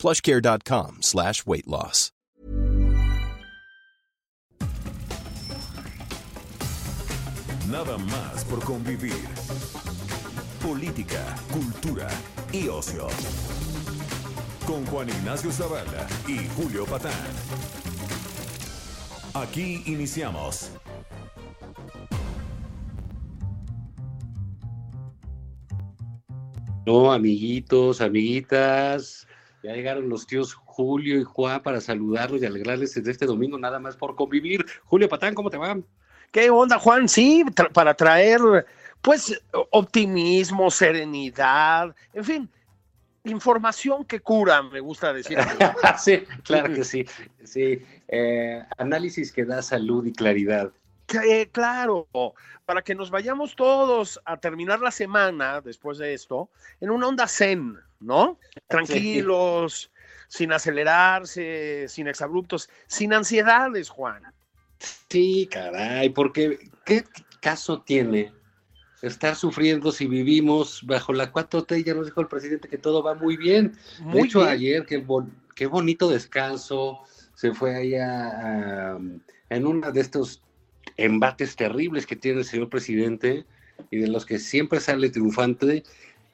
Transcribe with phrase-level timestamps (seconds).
[0.00, 2.10] plushcare.com slash weight loss.
[7.70, 9.14] Nada más por convivir.
[10.60, 11.22] Política,
[11.52, 12.08] cultura
[12.52, 13.06] y ocio.
[14.66, 17.12] Con Juan Ignacio Zavala y Julio Patán.
[19.34, 20.72] Aquí iniciamos.
[26.86, 29.28] No, amiguitos, amiguitas.
[29.62, 33.78] Ya llegaron los tíos Julio y Juan para saludarlos y alegrarles desde este domingo nada
[33.78, 34.64] más por convivir.
[34.84, 35.78] Julio Patán, ¿cómo te va?
[36.32, 37.08] ¿Qué onda, Juan?
[37.08, 38.40] Sí, tra- para traer,
[39.02, 39.38] pues,
[39.70, 42.50] optimismo, serenidad, en fin,
[43.24, 45.36] información que cura, me gusta decir.
[45.98, 47.04] sí, claro que sí.
[47.44, 50.70] Sí, eh, análisis que da salud y claridad.
[51.50, 52.06] Claro,
[52.64, 56.48] para que nos vayamos todos a terminar la semana después de esto
[56.80, 58.38] en una onda zen, ¿no?
[58.66, 59.90] Tranquilos,
[60.28, 64.22] sin acelerarse, sin exabruptos, sin ansiedades, Juan.
[65.08, 67.04] Sí, caray, porque ¿qué
[67.40, 68.32] caso tiene
[69.02, 71.84] estar sufriendo si vivimos bajo la 4T?
[71.84, 73.72] Ya nos dijo el presidente que todo va muy bien.
[73.72, 74.50] De Muy hecho, bien.
[74.50, 77.00] ayer, qué, bon- qué bonito descanso.
[77.34, 78.96] Se fue allá
[79.48, 80.42] en uno de estos
[80.96, 83.46] embates terribles que tiene el señor presidente
[83.90, 85.82] y de los que siempre sale triunfante.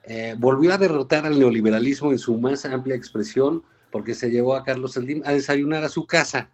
[0.07, 4.65] Eh, volvió a derrotar al neoliberalismo en su más amplia expresión porque se llevó a
[4.65, 6.49] Carlos Slim a desayunar a su casa.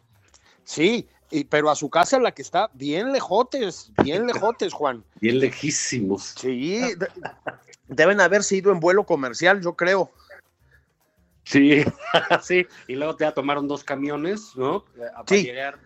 [0.64, 5.04] Sí, y, pero a su casa la que está bien lejotes, bien lejotes, Juan.
[5.20, 6.34] Bien lejísimos.
[6.38, 7.08] Sí, de-
[7.88, 10.10] deben haberse ido en vuelo comercial, yo creo.
[11.44, 11.82] Sí,
[12.42, 12.66] sí.
[12.86, 14.84] Y luego ya tomaron dos camiones, ¿no?
[15.26, 15.42] Sí.
[15.42, 15.78] llegar.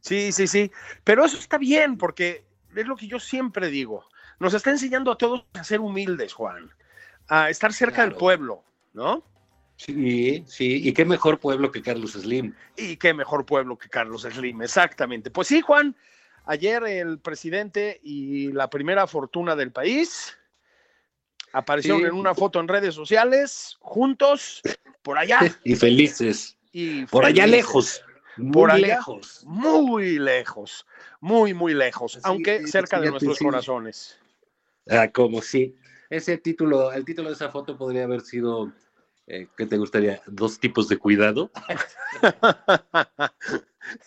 [0.00, 0.70] Sí, sí, sí.
[1.04, 2.44] Pero eso está bien, porque
[2.74, 4.04] es lo que yo siempre digo.
[4.38, 6.70] Nos está enseñando a todos a ser humildes, Juan,
[7.28, 9.24] a estar cerca del pueblo, ¿no?
[9.76, 10.88] Sí, sí.
[10.88, 12.54] Y qué mejor pueblo que Carlos Slim.
[12.76, 15.30] Y qué mejor pueblo que Carlos Slim, exactamente.
[15.30, 15.96] Pues sí, Juan,
[16.46, 20.36] ayer el presidente y la primera fortuna del país
[21.52, 22.06] aparecieron Sí.
[22.06, 24.62] en una foto en redes sociales, juntos,
[25.02, 25.40] por allá.
[25.64, 26.56] Y felices.
[26.72, 28.02] Y Por allá lejos.
[28.36, 28.86] Muy Por allá.
[28.96, 29.42] lejos.
[29.46, 30.86] Muy lejos,
[31.20, 34.18] muy, muy lejos, Sí, aunque sí, cerca de nuestros corazones.
[34.88, 35.76] Ah, como sí.
[36.10, 38.72] Ese título, el título de esa foto podría haber sido,
[39.26, 40.22] eh, ¿qué te gustaría?
[40.26, 41.50] Dos tipos de cuidado.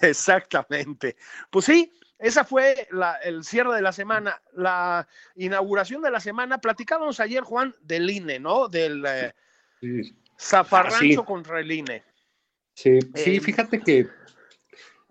[0.02, 1.16] Exactamente.
[1.50, 6.60] Pues sí, esa fue la- el cierre de la semana, la inauguración de la semana.
[6.60, 8.68] Platicábamos ayer, Juan, del INE, ¿no?
[8.70, 9.34] Del eh,
[9.82, 11.26] Sí, zafarrancho sí.
[11.26, 12.04] contra el INE.
[12.74, 14.08] sí, sí, Eh, fíjate que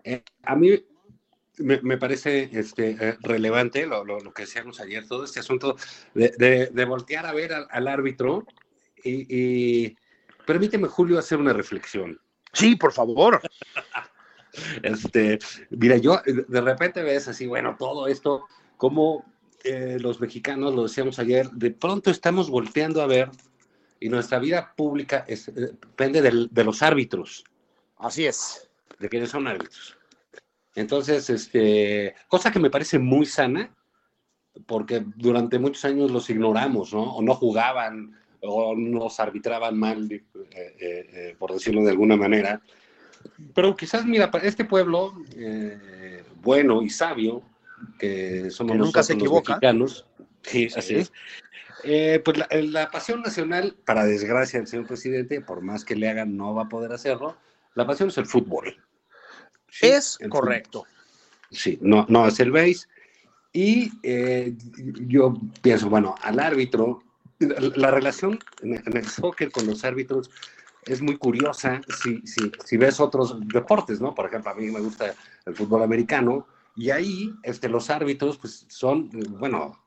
[0.03, 0.83] eh, a mí
[1.59, 5.75] me, me parece este, eh, relevante lo, lo- lo que decíamos ayer, todo este asunto
[6.13, 8.45] de, de- de voltear a ver al, al árbitro
[9.03, 9.95] y, y
[10.45, 12.19] permíteme, Julio, hacer una reflexión.
[12.53, 13.41] Sí, por favor.
[14.81, 15.37] Este,
[15.69, 18.47] mira, yo eh, de repente ves así, bueno, todo esto,
[18.77, 19.23] como
[19.63, 23.29] eh, los mexicanos, lo decíamos ayer, de pronto estamos volteando a ver
[23.99, 27.43] y nuestra vida pública es- depende del- de los árbitros,
[27.97, 28.67] Así es.
[28.97, 29.95] de quienes son árbitros.
[30.79, 33.75] Entonces, este, cosa que me parece muy sana,
[34.65, 37.15] porque durante muchos años los ignoramos, ¿no?
[37.15, 40.23] O no jugaban, o nos arbitraban mal, eh,
[40.53, 42.61] eh, eh, por decirlo de alguna manera.
[43.53, 47.43] Pero quizás, mira, para este pueblo eh, bueno y sabio,
[47.97, 49.53] que somos Que nunca se nosotros los equivoca.
[49.53, 50.07] mexicanos,
[50.43, 50.95] sí, así Sí.
[50.95, 52.21] es.
[52.23, 56.35] Pues la, la pasión nacional, para desgracia del señor presidente, por más que le hagan,
[56.37, 57.37] no va a poder hacerlo.
[57.75, 58.75] La pasión es el fútbol.
[59.71, 60.85] Sí, es el correcto.
[61.51, 62.87] Sí, no, no es el base.
[63.51, 64.53] Y eh,
[65.07, 67.03] yo pienso, bueno, al árbitro,
[67.39, 70.29] la, la relación en, en el soccer con los árbitros
[70.85, 74.15] es muy curiosa si, si, si ves otros deportes, ¿no?
[74.15, 75.13] Por ejemplo, a mí me gusta
[75.45, 79.77] el fútbol americano y ahí este, los árbitros pues, son, eh, bueno,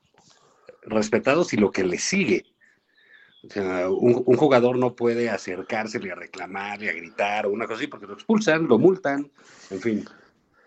[0.83, 2.45] respetados y lo que les sigue.
[3.45, 7.79] O sea, un, un jugador no puede acercársele a reclamarle, a gritar o una cosa
[7.79, 9.31] así porque lo expulsan, lo multan,
[9.71, 10.05] en fin.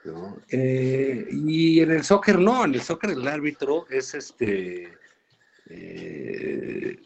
[0.04, 0.38] ¿no?
[0.50, 4.92] Eh, y en el soccer no, en el soccer el árbitro es este
[5.68, 7.00] eh,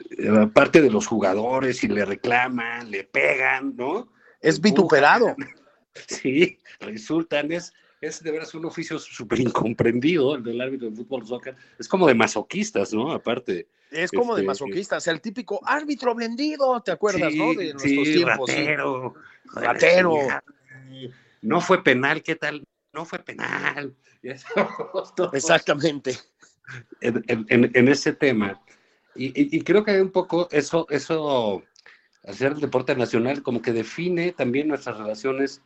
[0.53, 4.11] parte de los jugadores y le reclaman, le pegan, ¿no?
[4.41, 5.35] Es vituperado.
[6.07, 10.95] Sí, lo insultan, es, es de veras un oficio súper incomprendido el del árbitro de
[10.95, 11.57] fútbol soccer.
[11.77, 13.11] Es como de masoquistas, ¿no?
[13.11, 13.67] Aparte.
[13.91, 17.53] Es como de Este, masoquistas, el típico árbitro vendido, ¿te acuerdas, sí, no?
[17.53, 18.49] De nuestros sí, tiempos.
[18.49, 19.13] ratero.
[19.53, 20.17] Ratero.
[21.41, 22.63] No fue penal, ¿qué tal?
[22.93, 23.95] No fue penal.
[25.33, 26.17] Exactamente.
[27.01, 28.61] En, en- en- en ese tema.
[29.15, 31.63] Y, y- y creo que un poco eso, eso,
[32.27, 35.61] hacer el deporte nacional como que define también nuestras relaciones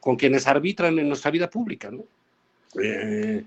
[0.00, 2.04] con quienes arbitran en nuestra vida pública, ¿no?
[2.82, 3.44] Eh,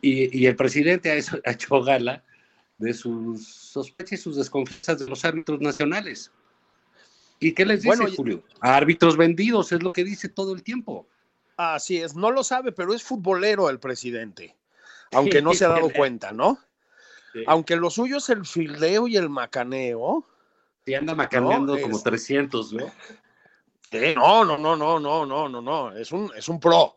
[0.00, 2.22] y, y el presidente ha hecho, ha hecho gala
[2.78, 6.30] de sus sospechas y sus desconfianzas de los árbitros nacionales.
[7.40, 8.42] ¿Y qué les dice, Bueno, Julio?
[8.60, 11.06] A árbitros vendidos, es lo que dice todo el tiempo.
[11.56, 14.56] Así es, no lo sabe, pero es futbolero el presidente,
[15.12, 16.58] aunque no se ha dado cuenta, ¿no?
[17.46, 20.24] Aunque lo suyo es el fildeo y el macaneo.
[20.86, 22.92] Y anda macaneando No, como es- 300, ¿no?
[23.92, 26.96] no, no, no, no, no, no, no, no, es un, es un pro.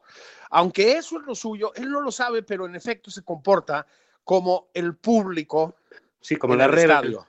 [0.49, 3.85] Aunque eso es lo suyo, él no lo sabe, pero en efecto se comporta
[4.27, 5.77] como el público
[6.19, 6.81] Sí, como en la el red.
[6.83, 7.25] estadio.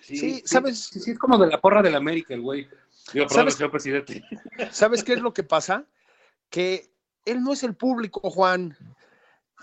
[0.00, 0.78] Sí, ¿sabes?
[0.84, 2.68] Sí, sí, es como de la porra del América, el güey.
[3.12, 3.54] Digo, perdón, ¿Sabes?
[3.54, 4.22] señor presidente.
[4.70, 5.84] ¿Sabes qué es lo que pasa?
[6.48, 6.92] Que
[7.24, 8.76] él no es el público, Juan,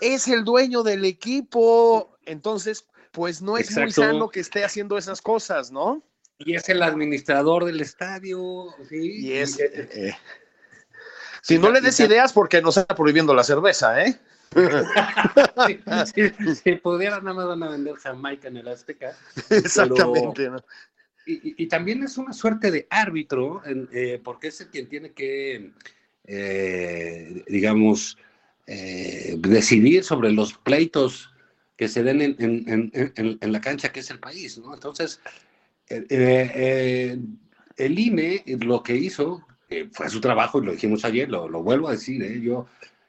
[0.02, 2.18] es el dueño del equipo.
[2.26, 6.02] Entonces, pues no es muy sano que esté haciendo esas cosas, ¿no?
[6.36, 8.66] Y es el administrador del estadio.
[8.90, 9.58] Sí, Y es.
[9.58, 10.16] eh, eh,
[11.40, 14.20] si no le des ideas, porque nos está prohibiendo la cerveza, ¿eh?
[16.14, 19.16] sí, si pudieran, nada más van a vender Jamaica en el Azteca.
[19.50, 20.50] Exactamente.
[20.50, 20.56] ¿no?
[21.26, 24.88] Y, y- y también es una suerte de árbitro, en- eh, porque es el quien
[24.88, 25.72] tiene que,
[26.24, 28.16] eh, digamos,
[28.66, 31.30] eh, decidir sobre los pleitos
[31.76, 34.74] que se den en, la cancha que es el país, ¿no?
[34.74, 35.20] Entonces,
[35.88, 36.06] el
[37.98, 39.46] INE lo que hizo
[39.92, 42.66] fue su trabajo, y lo dijimos ayer, lo, lo vuelvo a decir, yo,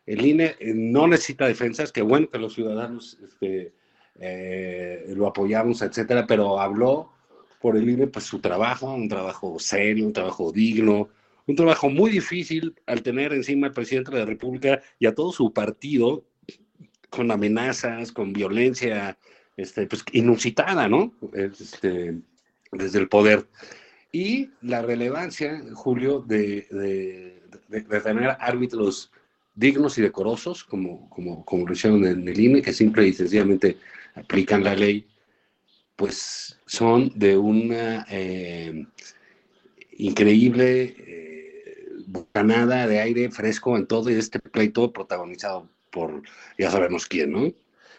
[0.10, 3.74] el INE eh, no necesita defensas, que bueno que los ciudadanos este,
[4.20, 7.14] eh, lo apoyamos, etcétera, pero habló
[7.62, 11.10] por el INE pues su trabajo, un trabajo serio, un trabajo digno,
[11.46, 15.32] un trabajo muy difícil al tener encima al presidente de la República y a todo
[15.32, 16.24] su partido
[17.10, 19.18] con amenazas, con violencia
[19.58, 21.14] este, pues, inusitada, ¿no?
[21.34, 22.16] Este,
[22.72, 23.48] desde el poder.
[24.12, 29.12] Y la relevancia, Julio, de, de- tener árbitros
[29.60, 33.78] dignos y decorosos, como, como, como lo hicieron en el INE, que simple y sencillamente
[34.16, 35.06] aplican la ley,
[35.98, 38.86] pues son de una eh,
[39.98, 46.22] increíble eh, bocanada de aire fresco en todo este pleito protagonizado por
[46.58, 47.52] ya sabemos quién, ¿no?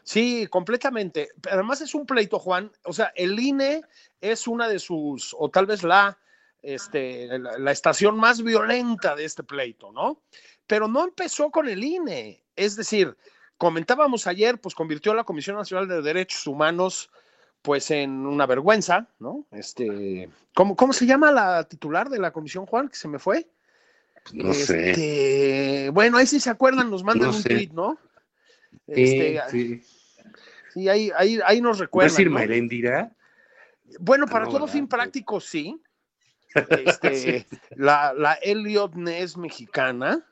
[0.03, 1.29] Sí, completamente.
[1.51, 2.73] Además es un pleito, Juan.
[2.85, 3.83] O sea, el INE
[4.23, 6.19] es una de sus, o tal vez la,
[6.62, 10.23] este, la, la estación más violenta de este pleito, ¿no?
[10.71, 12.45] Pero no empezó con el INE.
[12.55, 13.17] Es decir,
[13.59, 17.11] comentábamos ayer, pues convirtió a la Comisión Nacional de Derechos Humanos
[17.61, 19.45] pues en una vergüenza, ¿no?
[19.51, 22.89] Este, ¿cómo, cómo se llama la titular de la comisión, Juan?
[22.89, 23.51] Que se me fue.
[24.33, 24.91] No sé.
[24.93, 27.49] Este, Bueno, ahí sí se acuerdan, nos mandan No un sé.
[27.49, 27.99] tweet, ¿no?
[28.87, 29.83] Sí, Este, sí.
[30.73, 32.13] sí, ahí, ahí, ahí nos ¿Va a recuerdan.
[32.13, 32.37] decir ¿no?
[33.99, 35.83] Bueno, Ah, para no, todo fin práctico, sí.
[36.55, 37.45] Este,
[37.77, 40.25] la, la Elliot Ness mexicana.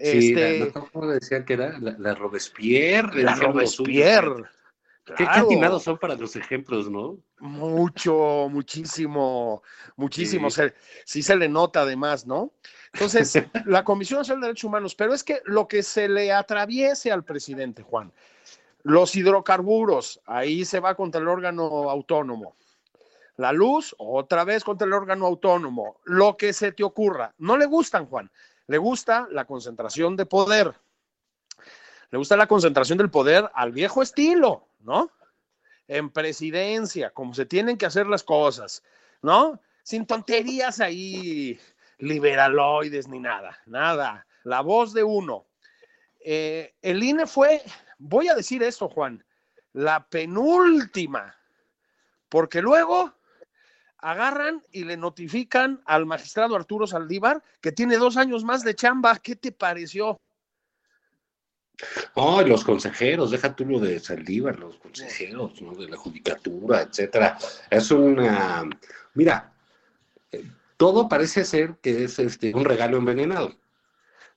[0.00, 1.78] Sí, Este, la, ¿cómo decían que era?
[1.78, 3.22] La, la Robespierre.
[3.22, 3.40] la los.
[3.40, 4.44] Robespierre.
[5.04, 5.46] Qué, qué Claro.
[5.46, 7.18] atinados son para los ejemplos, ¿no?
[7.40, 9.62] Mucho, muchísimo,
[9.96, 10.50] muchísimo.
[10.50, 10.56] Sí.
[10.62, 10.74] Se-
[11.04, 12.52] sí se le nota además, ¿no?
[12.92, 13.32] Entonces,
[13.66, 17.24] la Comisión Nacional de Derechos Humanos, pero es que lo que se le atraviese al
[17.24, 18.12] presidente, Juan,
[18.82, 22.54] los hidrocarburos, ahí se va contra el órgano autónomo.
[23.36, 26.00] La luz, otra vez contra el órgano autónomo.
[26.04, 27.32] Lo que se te ocurra.
[27.38, 28.30] No le gustan, Juan.
[28.68, 30.74] Le gusta la concentración de poder.
[32.10, 35.10] Le gusta la concentración del poder al viejo estilo, ¿no?
[35.88, 38.82] En presidencia, como se tienen que hacer las cosas,
[39.22, 39.60] ¿no?
[39.82, 41.58] Sin tonterías ahí
[41.98, 44.26] liberaloides ni nada, nada.
[44.44, 45.46] La voz de uno.
[46.20, 47.62] Eh, el INE fue,
[47.96, 49.24] voy a decir esto, Juan,
[49.72, 51.34] la penúltima,
[52.28, 53.14] porque luego
[53.98, 59.18] agarran y le notifican al magistrado Arturo Saldívar que tiene dos años más de chamba.
[59.18, 60.20] ¿Qué te pareció?
[62.14, 65.74] Oh, los consejeros, deja tú lo de Saldívar, los consejeros, ¿no?
[65.74, 67.38] De la judicatura, etcétera.
[67.70, 68.68] Es una.
[69.14, 69.52] Mira,
[70.32, 70.44] eh,
[70.76, 73.54] todo parece ser que es este, un regalo envenenado.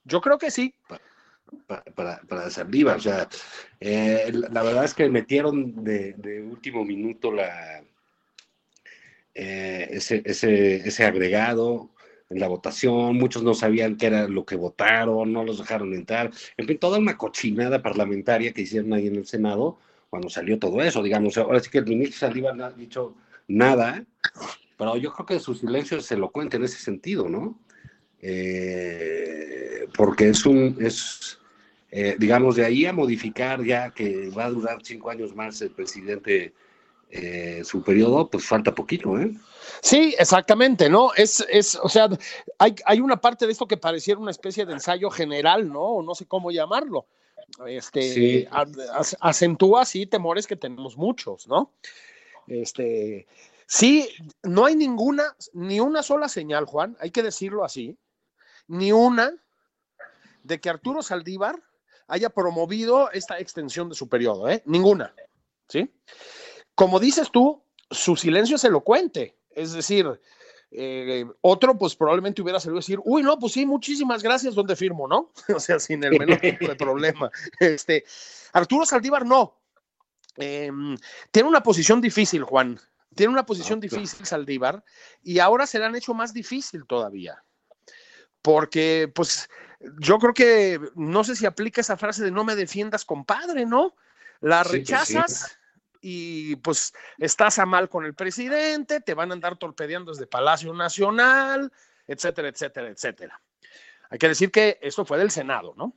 [0.04, 0.76] Yo creo que sí.
[1.66, 2.98] para, para, para Saldívar.
[2.98, 3.28] O sea,
[3.80, 7.84] eh, la, la verdad es que metieron de, de último minuto la,
[9.36, 11.90] eh, ese, agregado.
[12.30, 16.32] en la votación, muchos no sabían qué era lo que votaron, no los dejaron entrar,
[16.58, 19.78] en fin, toda una cochinada parlamentaria que hicieron ahí en el Senado
[20.10, 23.16] cuando salió todo eso, digamos, ahora sí que el ministro Saldívar no ha dicho
[23.48, 24.06] nada,
[24.78, 27.60] pero yo creo que su silencio es elocuente en ese sentido, ¿no?
[28.22, 31.40] Eh, porque es un, es,
[31.92, 35.72] eh, digamos, de ahí a modificar ya que va a durar cinco años más el
[35.72, 36.54] presidente
[37.12, 39.32] eh, su periodo, pues falta poquito, ¿eh?
[39.82, 41.14] Sí, exactamente, ¿no?
[41.16, 42.10] Es, es, o sea,
[42.58, 45.82] hay, hay una parte de esto que pareciera una especie de ensayo general, ¿no?
[45.82, 47.06] O no sé cómo llamarlo.
[47.68, 48.48] Este, Sí.
[48.50, 51.74] a- a- acentúa, sí, temores que tenemos muchos, ¿no?
[52.48, 53.28] Este,
[53.66, 54.08] sí,
[54.44, 57.98] no hay ninguna, ni una sola señal, Juan, hay que decirlo así,
[58.68, 59.34] ni una
[60.44, 61.62] de que Arturo Saldívar
[62.08, 64.62] haya promovido esta extensión de su periodo, ¿eh?
[64.66, 65.14] Ninguna,
[65.68, 65.90] ¿sí?
[66.76, 70.20] Como dices tú, su silencio es elocuente, es decir,
[70.72, 74.76] eh, otro pues probablemente hubiera salido a decir, uy, no, pues sí, muchísimas gracias, ¿dónde
[74.76, 75.32] firmo, no?
[75.56, 77.30] o sea, sin el menor tipo de problema.
[77.60, 78.06] Este,
[78.54, 79.58] Arturo Saldívar no.
[80.38, 80.72] Eh,
[81.32, 82.80] tiene una posición difícil, Juan.
[83.14, 84.86] Tiene una posición Ah, difícil Saldívar
[85.22, 87.44] y ahora se le han hecho más difícil todavía.
[88.42, 89.50] Porque, pues,
[90.00, 93.96] yo creo que no sé si aplica esa frase de no me defiendas, compadre, ¿no?
[94.40, 95.18] La Sí, sí.
[96.02, 100.74] Y pues estás a mal con el presidente, te van a andar torpedeando desde Palacio
[100.74, 101.72] Nacional,
[102.08, 103.42] etcétera, etcétera, etcétera.
[104.10, 105.96] Hay que decir que esto fue del Senado, ¿no?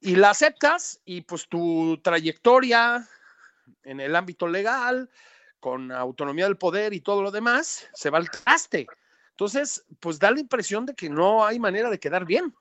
[0.00, 3.06] Y la aceptas y pues tu trayectoria
[3.82, 5.10] en el ámbito legal,
[5.58, 8.86] con autonomía del poder y todo lo demás, se va al traste.
[9.30, 12.54] Entonces, pues da la impresión de que no hay manera de quedar bien.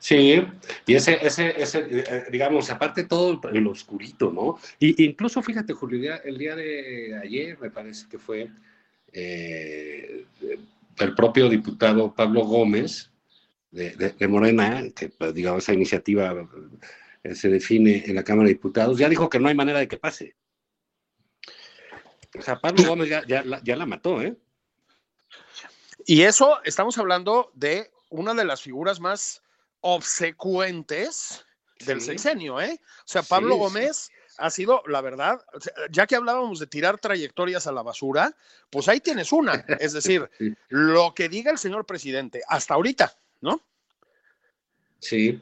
[0.00, 0.42] Sí,
[0.86, 4.58] y ese, ese, ese eh, digamos, aparte todo el, oscurito, ¿no?
[4.78, 8.50] Y incluso, fíjate, Julio, el día, de ayer, me parece que fue
[9.12, 10.24] eh,
[10.98, 13.10] el propio diputado Pablo Gómez
[13.70, 16.48] de, de- de Morena, que pues, digamos esa iniciativa
[17.22, 19.88] eh, se define en la Cámara de Diputados, ya dijo que no hay manera de
[19.88, 20.34] que pase.
[22.38, 24.34] O sea, Pablo Gómez ya, ya la mató, ¿eh?
[26.06, 29.42] Y eso estamos hablando de una de las figuras más
[29.80, 31.44] obsecuentes
[31.86, 32.08] del Sí.
[32.08, 32.78] sexenio, ¿eh?
[32.82, 33.58] O sea, Pablo Sí, sí.
[33.60, 35.40] Gómez ha sido, la verdad,
[35.90, 38.34] ya que hablábamos de tirar trayectorias a la basura,
[38.70, 39.52] pues ahí tienes una.
[39.80, 40.30] Es decir,
[40.68, 43.62] lo que diga el señor presidente, hasta ahorita, ¿no?
[44.98, 45.40] Sí,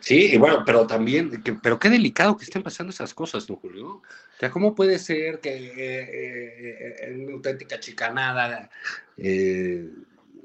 [0.00, 3.56] sí, y bueno, pero también, que- pero qué delicado que estén pasando esas cosas, ¿no,
[3.56, 3.86] Julio?
[3.88, 4.02] O
[4.38, 8.68] sea, ¿cómo puede ser que eh, eh, en una auténtica chicanada
[9.16, 9.88] eh,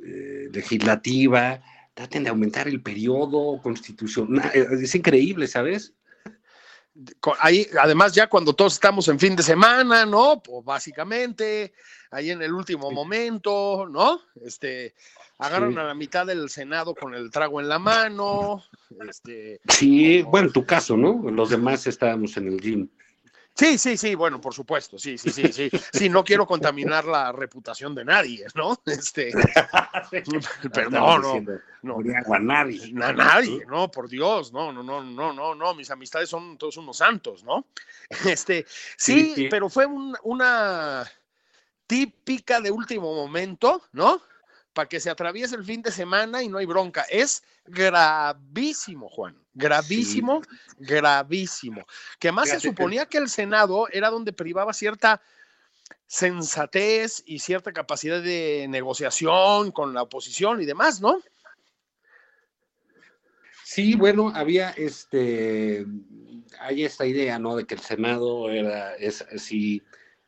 [0.05, 1.61] eh, legislativa
[1.93, 4.51] traten de aumentar el periodo constitucional?
[4.53, 5.93] Eh, Es increíble, ¿sabes?
[7.39, 10.41] Ahí, además, ya cuando todos estamos en fin de semana, ¿no?
[10.43, 11.73] Pues básicamente,
[12.11, 12.95] ahí en el último Sí.
[12.95, 14.21] momento, ¿no?
[14.45, 14.93] Este,
[15.39, 15.79] agarran Sí.
[15.79, 18.63] a la mitad del Senado con el trago en la mano,
[19.09, 21.31] este, Sí, bueno, en tu caso, ¿no?
[21.31, 22.87] Los demás estábamos en el gym.
[23.55, 25.69] Sí, sí, sí, bueno, por supuesto, sí, sí, sí, sí.
[25.93, 28.81] Sí, no quiero contaminar la reputación de nadie, ¿no?
[28.85, 29.31] Este,
[30.73, 31.41] pero no, no,
[31.83, 31.97] no,
[32.33, 32.93] a nadie.
[33.03, 36.77] a nadie, no, por Dios, no, no, no, no, no, no, mis amistades son todos
[36.77, 37.67] unos santos, ¿no?
[38.25, 38.65] Este,
[38.97, 39.47] sí, Sí, sí.
[39.49, 41.09] pero fue un- una
[41.85, 44.21] típica de último momento, ¿no?
[44.73, 47.03] Para que se atraviese el fin de semana y no hay bronca.
[47.09, 50.41] Es gravísimo, Juan, gravísimo,
[50.77, 51.85] gravísimo.
[52.19, 55.21] Que más se suponía que el Senado era donde privaba cierta
[56.07, 61.21] sensatez y cierta capacidad de negociación con la oposición y demás, ¿no?
[63.63, 65.85] Sí, bueno, había este,
[66.59, 67.55] hay esta idea, ¿no?
[67.55, 69.81] De que el Senado era, es así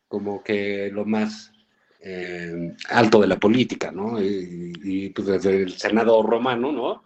[0.08, 1.52] como que lo más
[2.00, 4.20] eh, alto de la política, ¿no?
[4.20, 7.04] Y, y, pues desde el Senado romano, ¿no?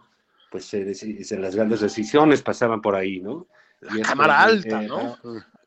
[0.51, 3.47] Pues se se- las grandes decisiones pasaban por ahí, ¿no?
[3.79, 5.17] La Y esto, Cámara eh, Alta, ¿no?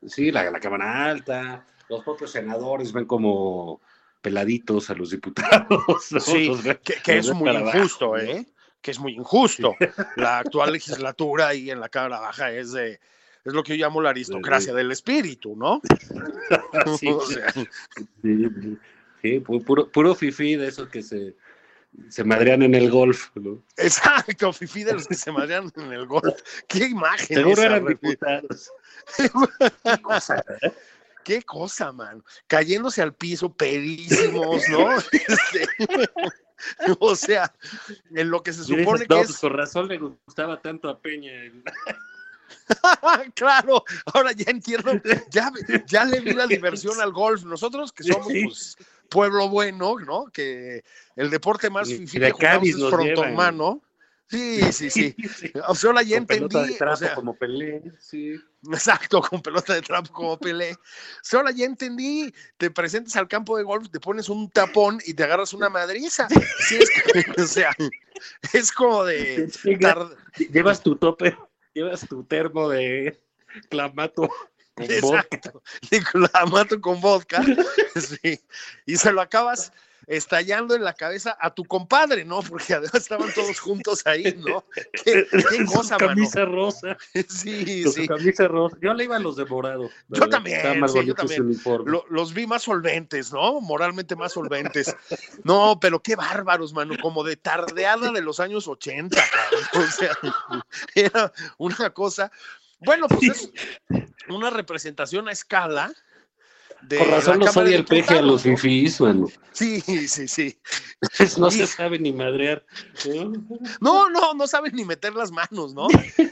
[0.07, 3.81] Sí, la, la Cámara Alta, los propios senadores ven como
[4.21, 5.67] peladitos a los diputados.
[6.11, 6.19] ¿no?
[6.19, 8.17] Sí, Los ven- que, que los es muy abajo, injusto, ¿no?
[8.17, 8.45] ¿eh?
[8.79, 9.73] Que es muy injusto.
[10.17, 12.99] La actual legislatura ahí en la Cámara Baja es de
[13.43, 15.81] es lo que yo llamo la aristocracia del espíritu, ¿no?
[16.99, 17.67] Sí, O sea, Sí,
[18.21, 18.77] sí,
[19.23, 21.35] sí, pu- puro, puro fifí de esos que se,
[22.09, 23.61] se madrean en el golf, ¿no?
[23.77, 26.39] exacto, Fifi de los que se madrean en el golf.
[26.67, 27.27] Qué imagen.
[27.37, 28.71] Seguro esa, eran diputados.
[31.23, 32.23] Qué cosa, man.
[32.47, 34.89] Cayéndose al piso, pedísimos, ¿no?
[36.57, 37.53] Este, o sea,
[38.11, 39.39] en lo que se dices, supone no, que pues es.
[39.39, 41.31] con razón le gustaba tanto a Peña.
[41.33, 41.63] el-
[43.35, 43.83] claro,
[44.13, 44.91] ahora ya entiendo,
[45.31, 45.51] ya,
[45.87, 47.43] ya le vi la diversión al golf.
[47.43, 48.43] Nosotros que somos Sí.
[48.45, 48.77] pues,
[49.09, 50.25] pueblo bueno, ¿no?
[50.25, 50.83] Que
[51.15, 53.81] el deporte más Y- fifí de que Cádiz es frontomano.
[54.27, 55.15] Sí, sí, sí.
[55.67, 56.73] O sea, ahora ya Con pelota entendí.
[56.73, 58.35] de trapo o sea, como Pelé, sí.
[58.71, 60.75] Exacto, con pelota de trapo como Pelé.
[61.21, 65.13] Si ahora ya entendí, te presentas al campo de golf, te pones un tapón y
[65.13, 66.27] te agarras una madriza.
[66.67, 67.01] Sí, es que-
[67.41, 67.71] o sea,
[68.51, 69.47] es como de
[69.79, 70.09] tar-
[70.51, 71.37] Llevas tu tope,
[71.73, 73.21] llevas tu termo de
[73.69, 74.27] clamato
[74.75, 75.27] con vodka.
[75.31, 75.63] Exacto.
[76.33, 77.41] La mato con vodka.
[77.95, 78.41] Sí.
[78.85, 79.71] Y se lo acabas
[80.07, 82.41] estallando en la cabeza a tu compadre, ¿no?
[82.43, 84.65] Porque además estaban todos juntos ahí, ¿no?
[85.03, 85.25] Qué,
[85.65, 86.07] cosa, su mano.
[86.09, 86.97] camisa rosa.
[87.29, 88.01] Sí, Con sí.
[88.03, 88.77] su camisa rosa.
[88.81, 89.89] Yo le iba a los de morado.
[90.09, 91.57] Yo también, Estaba más sí, yo también.
[91.85, 93.61] Lo- los vi más solventes, ¿no?
[93.61, 94.93] Moralmente más solventes.
[95.45, 99.87] No, pero qué bárbaros, mano, como de tardeada de los años 80, cabrón.
[99.87, 100.11] O sea,
[100.95, 102.29] era una cosa.
[102.79, 103.49] Bueno, pues
[103.89, 105.93] es una representación a escala.
[106.81, 108.57] De Con razón de odia el peje a los ¿no?
[108.57, 109.27] fifís, mano.
[109.53, 110.59] Sí, sí, sí.
[111.37, 111.59] No Sí.
[111.59, 112.63] se sabe ni madrear.
[113.05, 113.31] ¿no?
[113.79, 115.87] No, no, no saben ni meter las manos, ¿no?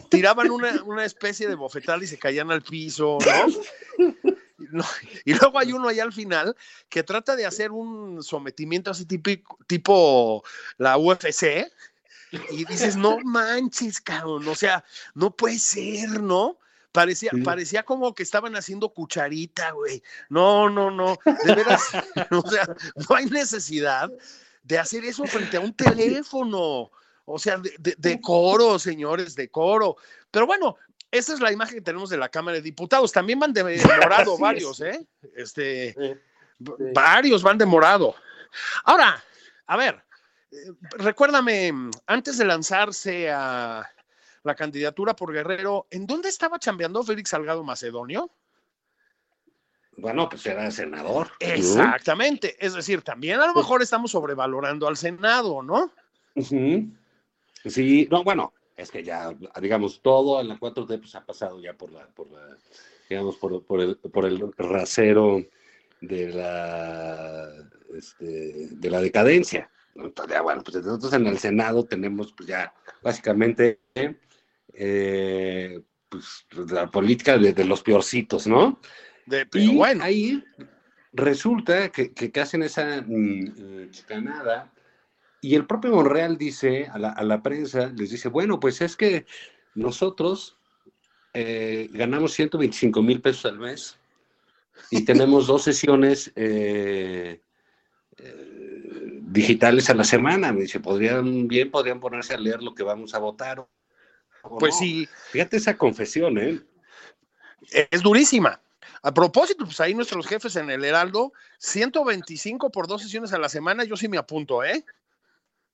[0.09, 4.07] Tiraban una, una especie de bofetal y se caían al piso, ¿no?
[4.71, 4.83] No,
[5.25, 6.55] Y luego hay uno allá al final
[6.89, 10.43] que trata de hacer un sometimiento así típico, tipo
[10.77, 11.65] la UFC.
[12.51, 14.47] Y dices, no manches, cabrón.
[14.47, 14.83] O sea,
[15.13, 16.57] no puede ser, ¿no?
[16.93, 17.41] Parecía, Sí.
[17.41, 20.01] parecía como que estaban haciendo cucharita, güey.
[20.29, 21.17] No, no, no.
[21.43, 21.81] De veras,
[22.31, 22.65] o sea,
[23.09, 24.09] no hay necesidad
[24.63, 26.91] de hacer eso frente a un teléfono.
[27.25, 29.97] O sea, de, de- de coro, señores, de coro.
[30.29, 30.77] Pero bueno,
[31.09, 33.11] esa es la imagen que tenemos de la Cámara de Diputados.
[33.11, 33.63] También van de
[34.07, 34.39] morado Así es.
[34.39, 35.07] varios, ¿eh?
[35.35, 36.17] Este, Eh,
[36.93, 38.13] varios van de morado.
[38.83, 39.23] Ahora,
[39.65, 40.03] a ver,
[40.51, 40.55] eh,
[40.97, 41.73] recuérdame,
[42.05, 43.89] antes de lanzarse a
[44.43, 48.31] la candidatura por Guerrero, ¿en dónde estaba chambeando Félix Salgado Macedonio?
[49.97, 51.29] Bueno, pues era senador.
[51.39, 52.55] Exactamente.
[52.59, 55.91] Es decir, también a lo mejor estamos sobrevalorando al Senado, ¿no?
[56.35, 61.73] Sí, no, bueno, es que ya, digamos, todo en la 4T pues, ha pasado ya
[61.73, 62.57] por la, por la
[63.09, 65.43] digamos, por, por el, por el rasero
[66.01, 67.49] de la,
[67.95, 69.69] este, de la decadencia.
[69.95, 73.79] Entonces, ya, bueno, pues nosotros en el Senado tenemos pues ya básicamente
[74.73, 78.79] eh, pues, la política de, de los peorcitos, ¿no?
[79.25, 80.43] De, pero Y bueno, ahí
[81.11, 84.73] resulta que, que, que hacen esa mm, eh, chicanada
[85.43, 88.95] y el propio Monreal dice a la, a la prensa, les dice, bueno, pues es
[88.95, 89.25] que
[89.75, 90.57] nosotros
[91.33, 93.97] eh, ganamos 125 mil pesos al mes
[94.89, 97.41] y tenemos dos sesiones eh,
[98.17, 100.53] eh, digitales a la semana.
[100.53, 103.67] Me dice, podrían, bien podrían ponerse a leer lo que vamos a votar.
[104.59, 104.79] Pues no".
[104.79, 106.61] sí, Fíjate esa confesión, ¿eh?
[107.91, 108.59] es durísima.
[109.01, 113.49] A propósito, pues ahí nuestros jefes en el Heraldo, 125 por dos sesiones a la
[113.49, 114.85] semana, yo sí me apunto, ¿eh?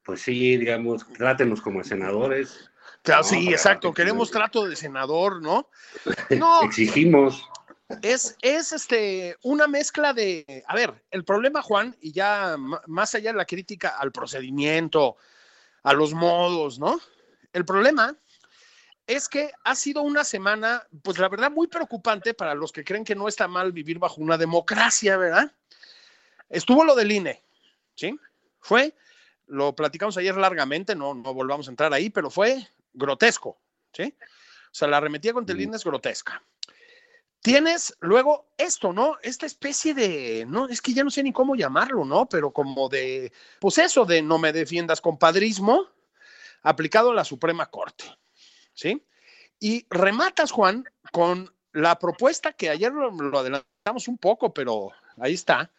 [0.04, 2.72] Pues sí, digamos, trátenos como senadores.
[3.04, 5.70] Claro, No, sí, exacto, queremos trato de senador, ¿no?
[6.44, 7.48] No, Exigimos.
[8.02, 13.32] es, es este, una mezcla de, a ver, el problema, Juan, y ya más allá
[13.32, 15.18] de la crítica al procedimiento,
[15.84, 17.00] a los modos, ¿no?
[17.54, 18.18] El problema
[19.10, 23.04] es que ha sido una semana, pues la verdad, muy preocupante para los que creen
[23.04, 25.52] que no está mal vivir bajo una democracia, ¿verdad?
[26.48, 27.44] Estuvo lo del INE,
[27.96, 28.16] ¿sí?
[28.60, 28.94] Fue,
[29.48, 33.58] lo platicamos ayer largamente, no, no volvamos a entrar ahí, pero fue grotesco,
[33.94, 34.14] ¿sí?
[34.22, 35.62] O sea, la arremetida contra el.
[35.62, 36.44] INE es grotesca.
[37.42, 39.18] Tienes luego esto, ¿no?
[39.24, 42.30] Esta especie de, no, es que ya no sé ni cómo llamarlo, ¿no?
[42.30, 45.88] Pero como de, pues eso de no me defiendas compadrismo,
[46.62, 48.06] aplicado a la Suprema Corte,
[48.80, 49.06] ¿sí?
[49.60, 55.34] Y rematas, Juan, con la propuesta que ayer lo, lo adelantamos un poco, pero ahí
[55.34, 55.72] está,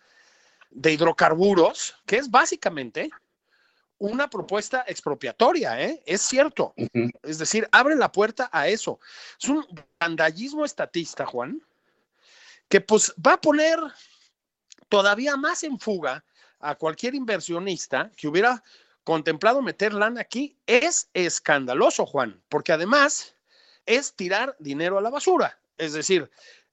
[0.70, 3.10] de hidrocarburos, que es básicamente
[3.98, 6.02] una propuesta expropiatoria, ¿eh?
[6.06, 6.74] Es cierto.
[7.22, 8.98] Es decir, abre la puerta a eso.
[9.40, 9.64] Es un
[9.98, 11.62] vandalismo estatista, Juan,
[12.68, 13.78] que pues va a poner
[14.88, 16.24] todavía más en fuga
[16.60, 18.62] a cualquier inversionista que hubiera
[19.04, 20.58] contemplado meter lana aquí.
[20.66, 23.34] Es escandaloso, Juan, porque además
[23.86, 25.58] es tirar dinero a la basura.
[25.78, 26.30] Es decir,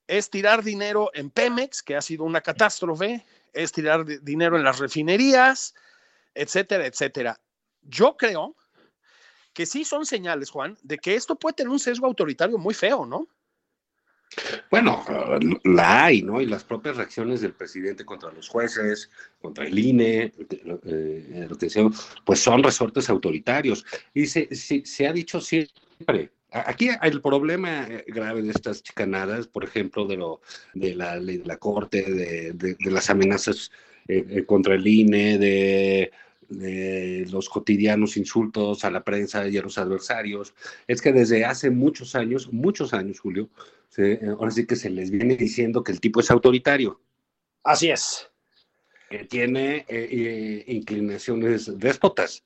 [0.08, 4.64] es tirar dinero en Pemex, que ha sido una catástrofe, es tirar di- dinero en
[4.64, 5.74] las refinerías,
[6.34, 7.40] etcétera, etcétera.
[7.82, 8.56] Yo creo
[9.54, 13.06] que sí son señales, Juan, de que esto puede tener un sesgo autoritario muy feo,
[13.06, 13.28] ¿no?
[14.70, 15.04] Bueno,
[15.64, 16.42] la hay, ¿no?
[16.42, 19.10] Y las propias reacciones del presidente contra los jueces,
[19.42, 20.32] contra el INE,
[20.86, 21.48] eh,
[22.26, 23.86] pues son resortes autoritarios.
[24.14, 26.32] Y se, se, ha dicho siempre.
[26.52, 30.42] Aquí el problema grave de estas chicanadas, por ejemplo, de, lo,
[30.74, 33.72] de la de la corte, de, las amenazas
[34.08, 36.12] eh, contra el INE, de,
[36.50, 40.54] de, los cotidianos insultos a la prensa y a los adversarios.
[40.88, 43.50] Es que desde hace muchos años, muchos años, Julio,
[43.90, 47.00] se, ahora sí que se les viene diciendo que el tipo es autoritario.
[47.64, 48.30] Así es.
[49.10, 52.44] Que tiene eh, inclinaciones déspotas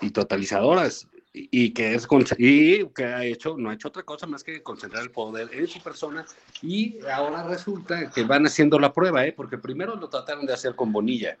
[0.00, 2.06] y totalizadoras y que es
[2.36, 5.66] y que ha hecho no ha hecho otra cosa más que concentrar el poder en
[5.66, 6.26] su persona
[6.60, 9.32] y ahora resulta que van haciendo la prueba ¿eh?
[9.32, 11.38] porque primero lo trataron de hacer con Bonilla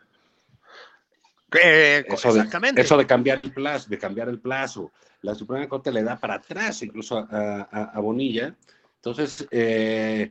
[1.60, 5.68] eh, eso exactamente de, eso de cambiar el plazo de cambiar el plazo la Suprema
[5.68, 8.54] Corte le da para atrás incluso a, a, Bonilla
[8.96, 10.30] entonces eh,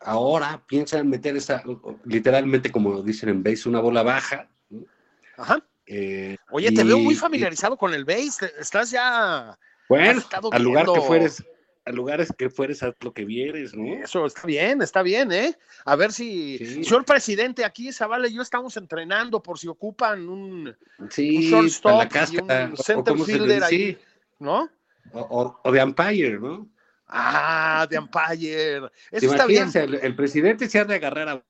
[0.00, 1.62] ahora piensan meter esa
[2.04, 4.48] literalmente como dicen en base una bola baja
[5.36, 8.52] Ajá eh, Oye, te veo muy familiarizado con el base.
[8.58, 9.58] Estás ya.
[9.88, 10.22] Bueno,
[10.52, 11.44] al lugar que fueres,
[11.84, 14.04] a lugares que fueres, a lo que vieres, ¿no?
[14.04, 15.56] Eso está bien, está bien, ¿eh?
[15.84, 16.58] A ver si.
[16.58, 16.94] Sí.
[16.94, 20.76] El presidente, aquí, Zavala y yo estamos entrenando por si ocupan un.
[21.10, 23.98] Sí, un la casa, un center fielder ahí,
[24.38, 24.70] ¿no?
[25.12, 26.68] O, o, de umpire, ¿no?
[27.08, 28.82] Ah, de umpire.
[29.10, 29.68] Eso está bien.
[29.74, 31.44] El, el, presidente se ha de agarrar a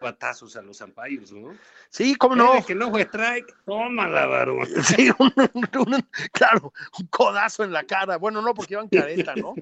[0.00, 1.56] batazos a los umpires, ¿no?
[1.90, 2.64] Sí, cómo no.
[2.64, 4.66] Que no fue strike, tómala, varón.
[4.84, 8.18] Sí, un, un, claro, un codazo en la cara.
[8.18, 9.54] Bueno, no, porque iban careta, ¿no?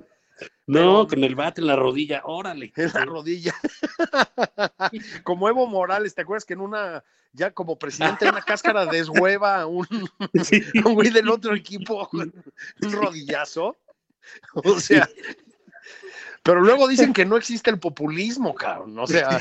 [0.67, 2.73] No, con el bate en la rodilla, órale.
[2.77, 3.55] En la rodilla.
[5.25, 9.63] como Evo Morales, ¿te acuerdas que en una, ya como presidente de una cáscara deshueva
[9.63, 9.87] a un,
[10.45, 10.63] sí.
[10.85, 13.77] un güey del otro equipo, un rodillazo?
[14.55, 15.09] O sea,
[16.43, 18.99] pero luego dicen que no existe el populismo, cabrón.
[18.99, 19.41] O sea,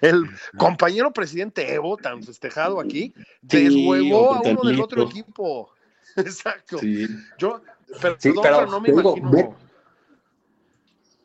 [0.00, 0.24] el
[0.56, 5.72] compañero presidente Evo, tan festejado aquí, deshuevó a uno del otro equipo.
[6.16, 6.78] Exacto.
[6.78, 7.06] Sí.
[7.38, 7.62] Yo,
[8.00, 9.56] perdón, sí, pero, no me imagino.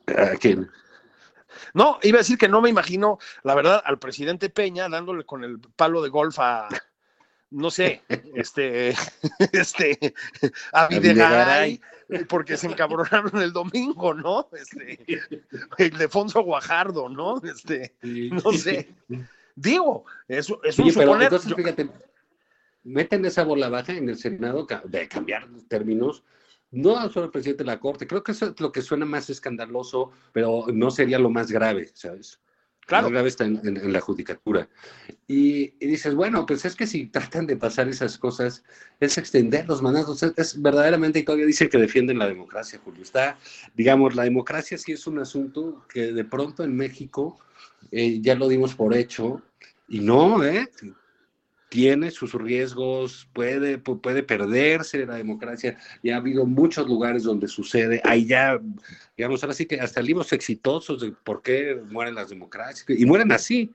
[0.08, 0.70] ¿A quién?
[1.74, 5.44] No, iba a decir que no me imagino, la verdad, al presidente Peña dándole con
[5.44, 6.68] el palo de golf a,
[7.52, 8.02] no sé,
[8.36, 8.90] este,
[9.52, 10.14] este,
[10.74, 11.80] a Videgaray,
[12.28, 14.50] porque se encabronaron el domingo, ¿no?
[14.54, 15.00] Este,
[15.78, 17.42] el Defonso Guajardo, ¿no?
[17.44, 18.90] Este, no sé.
[19.56, 21.90] Digo, eso es un pero entonces, fíjate,
[22.84, 26.24] meten esa bola baja en el Senado de cambiar términos,
[26.72, 29.30] no solo el presidente de la Corte, creo que eso es lo que suena más
[29.30, 32.40] escandaloso, pero no sería lo más grave, ¿sabes?
[32.88, 33.10] Claro.
[33.10, 34.68] grave está en, en, en la judicatura.
[35.28, 38.64] Y, y, dices, bueno, pues es que si tratan de pasar esas cosas,
[39.00, 40.24] es extender los mandatos.
[40.24, 43.04] Es, es, verdaderamente, y todavía dicen que defienden la democracia, Julio.
[43.04, 43.38] Está,
[43.76, 47.40] digamos, la democracia sí es un asunto que de pronto en México
[47.92, 49.42] eh, ya lo dimos por hecho,
[49.88, 50.70] y no, ¿eh?
[51.72, 58.02] Tiene sus riesgos, puede, puede perderse la democracia, y ha habido muchos lugares donde sucede,
[58.04, 58.60] hay ya,
[59.16, 63.32] digamos, ahora sí que hasta libros exitosos de por qué mueren las democracias, y mueren
[63.32, 63.72] así,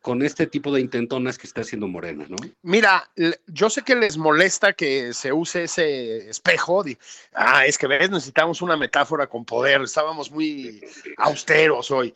[0.00, 2.36] con este tipo de intentonas que está haciendo Morena, ¿no?
[2.62, 3.10] Mira,
[3.48, 6.96] yo sé que les molesta que se use ese espejo, de,
[7.34, 10.80] ah, es que ves, necesitamos una metáfora con poder, estábamos muy
[11.16, 12.14] austeros hoy.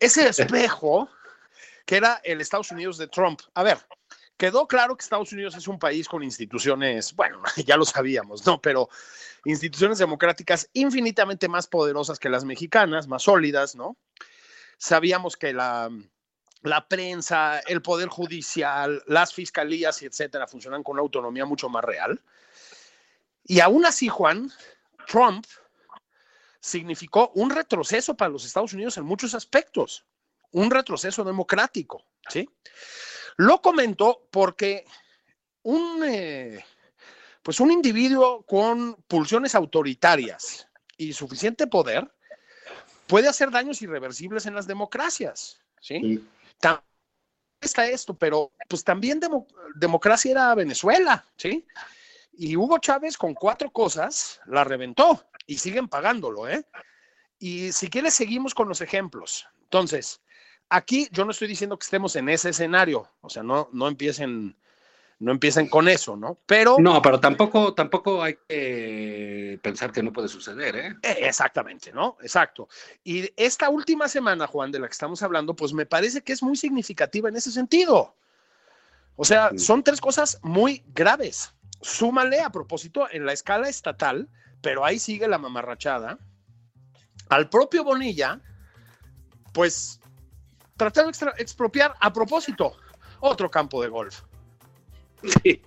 [0.00, 1.08] Ese espejo
[1.88, 3.40] que era el Estados Unidos de Trump.
[3.54, 3.78] A ver,
[4.36, 8.60] quedó claro que Estados Unidos es un país con instituciones, bueno, ya lo sabíamos, ¿no?
[8.60, 8.90] Pero
[9.46, 13.96] instituciones democráticas infinitamente más poderosas que las mexicanas, más sólidas, ¿no?
[14.76, 15.90] Sabíamos que la,
[16.90, 22.20] prensa, el poder judicial, las fiscalías etcétera funcionan con una autonomía mucho más real.
[23.44, 24.52] Y aún así, Juan,
[25.06, 25.46] Trump
[26.60, 30.04] significó un retroceso para los Estados Unidos en muchos aspectos
[30.52, 32.48] un retroceso democrático, ¿sí?
[33.36, 34.84] Lo comento porque
[35.62, 36.64] un, eh,
[37.42, 42.10] pues un individuo con pulsiones autoritarias y suficiente poder
[43.06, 46.00] puede hacer daños irreversibles en las democracias, ¿sí?
[46.00, 46.28] sí.
[47.60, 51.66] Está esto, pero pues también demo, democracia era Venezuela, ¿sí?
[52.32, 56.64] Y Hugo Chávez con cuatro cosas la reventó y siguen pagándolo, ¿eh?
[57.38, 59.46] Y si quieres seguimos con los ejemplos.
[59.64, 60.20] Entonces,
[60.70, 64.54] Aquí yo no estoy diciendo que estemos en ese escenario, o sea, no, no empiecen,
[65.18, 66.38] no empiecen con eso, ¿no?
[66.44, 70.94] Pero no, pero tampoco, tampoco hay que pensar que no puede suceder, ¿eh?
[71.02, 72.18] eh exactamente, ¿no?
[72.20, 72.68] Exacto.
[73.02, 76.42] Y esta última semana, Juan, de la que estamos hablando, pues me parece que es
[76.42, 78.14] muy significativa en ese sentido.
[79.16, 81.54] O sea, son tres cosas muy graves.
[81.80, 84.28] Súmale a propósito en la escala estatal,
[84.60, 86.18] pero ahí sigue la mamarrachada.
[87.28, 88.40] Al propio Bonilla,
[89.52, 90.00] pues
[90.76, 92.76] trataron de expropiar a propósito
[93.20, 94.22] otro campo de golf.
[95.42, 95.60] Sí.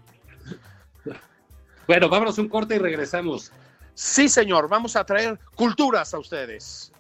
[1.88, 3.52] Bueno, vámonos un corte y regresamos.
[3.94, 6.92] Sí, señor, vamos a traer culturas a ustedes.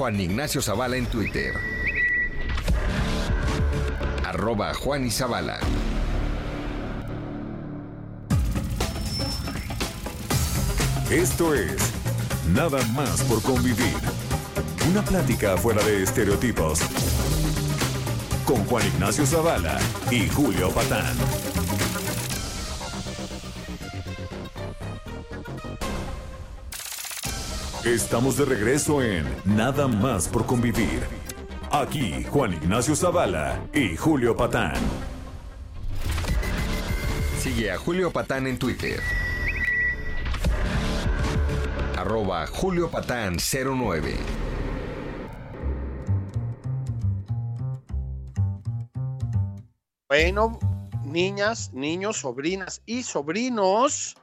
[0.00, 1.52] Juan Ignacio Zavala en Twitter.
[4.24, 5.04] Arroba Juan.
[11.10, 11.92] Esto es
[12.54, 13.92] Nada más por convivir.
[14.90, 16.80] Una plática fuera de estereotipos.
[18.46, 19.78] Con Juan Ignacio Zavala
[20.10, 21.49] y Julio Patán.
[27.84, 31.00] Estamos de regreso en Nada más por convivir.
[31.70, 34.74] Aquí Juan Ignacio Zavala y Julio Patán.
[37.38, 39.00] Sigue a Julio Patán en Twitter.
[41.96, 44.14] Arroba Julio Patán 09.
[50.06, 50.58] Bueno,
[51.02, 54.16] niñas, niños, sobrinas y sobrinos,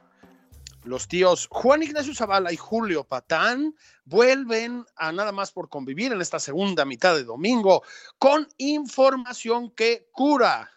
[0.88, 3.74] los tíos Juan Ignacio Zavala y Julio Patán
[4.04, 7.82] vuelven a nada más por convivir en esta segunda mitad de domingo
[8.18, 10.70] con información que cura.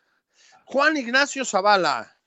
[0.65, 2.17] Juan Ignacio Zavala.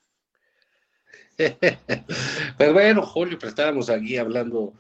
[2.56, 4.72] Pues bueno, Julio, pues estábamos aquí hablando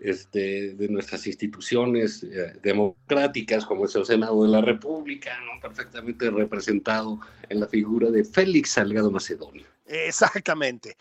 [0.00, 5.60] este, de nuestras instituciones eh, democráticas, como es el Senado de la República, ¿no?
[5.60, 9.66] perfectamente representado en la figura de Félix Salgado Macedonio.
[9.88, 10.96] Exactamente.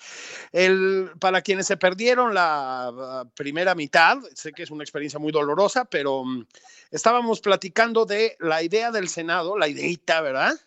[0.52, 5.32] El, para quienes se perdieron la uh, primera mitad, sé que es una experiencia muy
[5.32, 6.46] dolorosa, pero um,
[6.90, 10.58] estábamos platicando de la idea del Senado, la ideita, ¿verdad?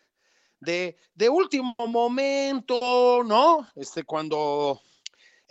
[0.60, 3.66] De, de último momento, ¿no?
[3.74, 4.82] Este, cuando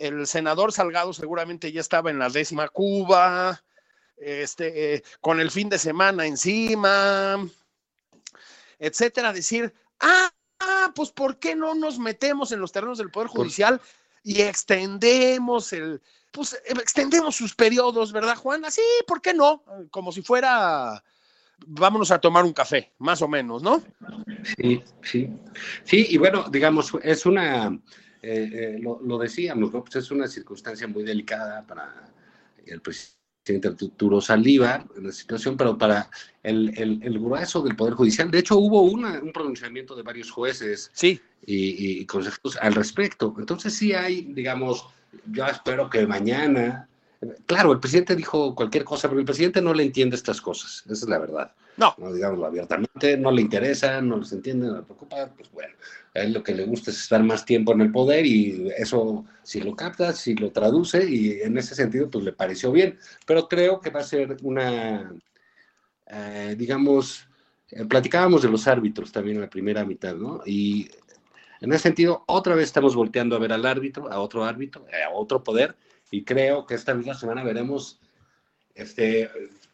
[0.00, 3.62] el senador Salgado seguramente ya estaba en la décima Cuba,
[4.16, 7.46] este, eh, con el fin de semana encima,
[8.78, 13.28] etcétera, decir, ah, ah, pues ¿por qué no nos metemos en los terrenos del Poder
[13.28, 13.80] Judicial
[14.24, 16.00] y extendemos el,
[16.32, 18.64] pues extendemos sus periodos, ¿verdad, Juan?
[18.64, 19.62] Así, ¿por qué no?
[19.90, 21.04] Como si fuera,
[21.66, 23.82] vámonos a tomar un café, más o menos, ¿no?
[24.56, 25.28] Sí, sí.
[25.84, 27.78] Sí, y bueno, digamos, es una,
[28.22, 29.82] eh, eh, lo, lo, decíamos, ¿no?
[29.82, 32.12] Pues es una circunstancia muy delicada para
[32.66, 36.10] el presidente Arturo Saliva en la situación, pero para
[36.42, 38.30] el, el, el, grueso del Poder Judicial.
[38.30, 41.20] De hecho, hubo una, un pronunciamiento de varios jueces sí.
[41.44, 43.34] y, y, consejeros al respecto.
[43.38, 44.86] Entonces sí hay, digamos,
[45.26, 46.86] yo espero que mañana...
[47.44, 51.04] Claro, el presidente dijo cualquier cosa, pero el presidente no le entiende estas cosas, esa
[51.04, 51.52] es la verdad.
[51.76, 51.94] No.
[51.98, 55.74] no digámoslo abiertamente, no le interesa, no les entiende, no le preocupa, pues bueno,
[56.14, 59.26] a él lo que le gusta es estar más tiempo en el poder y eso
[59.42, 63.48] si lo capta, si lo traduce y en ese sentido pues le pareció bien, pero
[63.48, 65.12] creo que va a ser una,
[66.06, 67.28] eh, digamos,
[67.70, 70.40] eh, platicábamos de los árbitros también en la primera mitad, ¿no?
[70.46, 70.90] Y
[71.60, 75.10] en ese sentido otra vez estamos volteando a ver al árbitro, a otro árbitro, a
[75.12, 75.76] otro poder
[76.10, 78.00] y creo que esta misma semana veremos
[78.74, 79.30] este,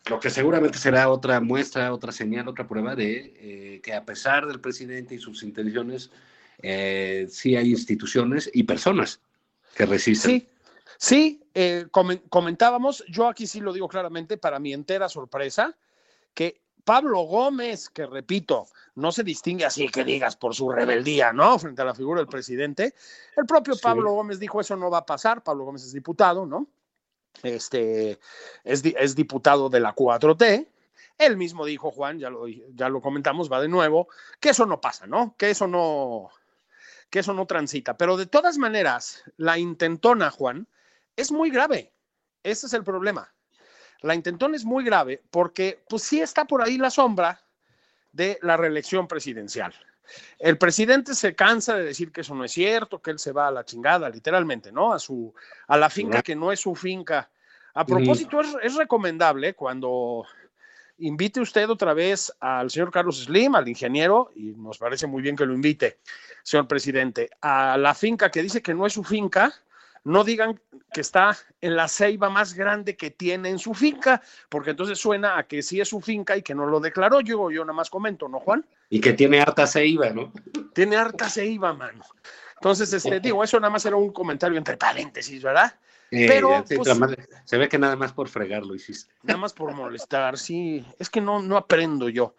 [0.06, 4.46] lo que seguramente será otra muestra, otra señal, otra prueba de eh, que a pesar
[4.46, 6.10] del presidente y sus intenciones,
[6.62, 9.20] eh, sí hay instituciones y personas
[9.74, 10.30] que resisten.
[10.30, 10.48] Sí,
[10.98, 11.86] sí, eh,
[12.28, 15.76] comentábamos, yo aquí sí lo digo claramente, para mi entera sorpresa,
[16.34, 21.58] que Pablo Gómez, que repito, no se distingue así que digas por su rebeldía, ¿no?
[21.58, 22.94] Frente a la figura del presidente.
[23.36, 23.80] El propio sí.
[23.82, 25.42] Pablo Gómez dijo eso no va a pasar.
[25.42, 26.66] Pablo Gómez es diputado, ¿no?
[27.42, 28.18] Este
[28.64, 30.66] es, es diputado de la 4T.
[31.18, 34.08] Él mismo dijo, Juan, ya lo, ya lo comentamos, va de nuevo,
[34.40, 35.34] que eso no pasa, ¿no?
[35.36, 36.30] Que eso no,
[37.10, 37.96] que eso no transita.
[37.98, 40.68] Pero de todas maneras, la intentona, Juan,
[41.16, 41.92] es muy grave.
[42.42, 43.32] Ese es el problema.
[44.00, 47.45] La intentona es muy grave porque, pues sí está por ahí la sombra
[48.16, 49.74] de la reelección presidencial.
[50.38, 53.48] El presidente se cansa de decir que eso no es cierto, que él se va
[53.48, 54.92] a la chingada, literalmente, ¿no?
[54.92, 55.34] A su,
[55.66, 57.28] a la finca que no es su finca.
[57.74, 60.24] A propósito, es, es recomendable cuando
[60.98, 65.36] invite usted otra vez al señor Carlos Slim, al ingeniero, y nos parece muy bien
[65.36, 65.98] que lo invite,
[66.42, 69.52] señor presidente, a la finca que dice que no es su finca,
[70.06, 70.60] no digan
[70.92, 75.36] que está en la ceiba más grande que tiene en su finca, porque entonces suena
[75.36, 77.20] a que sí es su finca y que no lo declaró.
[77.20, 78.64] Yo, yo nada más comento, ¿no, Juan?
[78.88, 80.32] Y que tiene harta ceiba, ¿no?
[80.72, 82.04] Tiene harta ceiba, mano.
[82.54, 85.74] Entonces, este, digo, eso nada más era un comentario entre paréntesis, ¿verdad?
[86.12, 86.96] Eh, Pero sí, pues,
[87.44, 89.12] se ve que nada más por fregar lo hiciste.
[89.24, 90.86] Nada más por molestar, sí.
[91.00, 92.36] Es que no, no aprendo yo.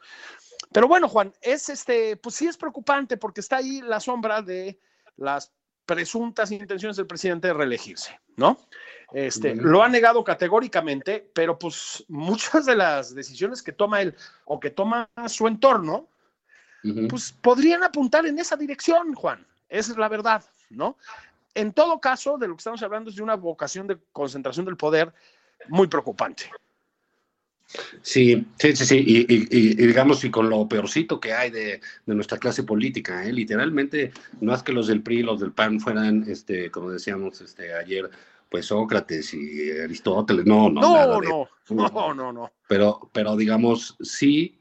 [0.71, 4.79] Pero bueno, Juan, es este, pues sí es preocupante porque está ahí la sombra de
[5.17, 5.51] las
[5.87, 8.59] presuntas intenciones del presidente de reelegirse, ¿no?
[9.13, 9.55] Este.
[9.55, 14.13] Lo ha negado categóricamente, pero pues muchas de las decisiones que toma él
[14.45, 16.09] o que toma su entorno,
[16.83, 17.07] uh -huh.
[17.07, 19.47] pues podrían apuntar en esa dirección, Juan.
[19.69, 20.97] Esa es la verdad, ¿no?
[21.55, 24.75] En todo caso, de lo que estamos hablando es de una vocación de concentración del
[24.75, 25.13] poder
[25.69, 26.51] muy preocupante.
[28.01, 29.03] Sí, sí, sí, sí.
[29.05, 32.63] Y, y- y- y digamos, y con lo peorcito que hay de, de nuestra clase
[32.63, 33.33] política, ¿eh?
[33.33, 37.73] literalmente, no es que los del PRI, los del PAN fueran, este, como decíamos este,
[37.73, 38.09] ayer,
[38.49, 42.51] pues Sócrates y Aristóteles, no, no, nada No, de- no, no, no, no.
[42.67, 44.57] pero, pero digamos, sí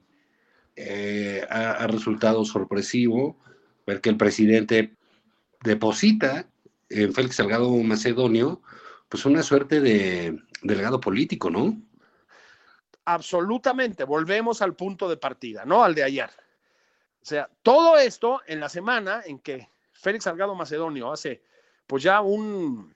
[0.75, 3.39] eh, ha, ha resultado sorpresivo
[3.87, 4.95] ver que el presidente
[5.63, 6.49] deposita
[6.89, 8.61] en Félix Salgado Macedonio,
[9.09, 11.81] pues una suerte de delegado político, ¿no?
[13.07, 14.05] Absolutamente.
[14.05, 15.83] Volvemos al punto de partida, ¿no?
[15.83, 16.29] Al de ayer.
[17.23, 21.43] O sea, todo esto en la semana en que Félix Salgado Macedonio hace,
[21.87, 22.95] pues ya un,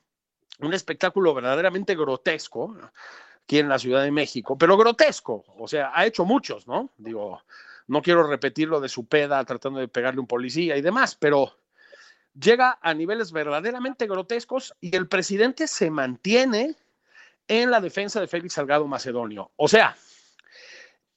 [0.60, 2.76] un espectáculo verdaderamente grotesco
[3.44, 5.44] aquí en la Ciudad de México, pero grotesco.
[5.58, 6.90] O sea, ha hecho muchos, ¿no?
[6.98, 7.42] Digo,
[7.86, 11.56] no quiero repetir lo de su peda tratando de pegarle un policía y demás, pero
[12.38, 16.76] llega a niveles verdaderamente grotescos y el presidente se mantiene
[17.50, 19.50] en la defensa de Félix Salgado Macedonio.
[19.56, 19.96] O sea,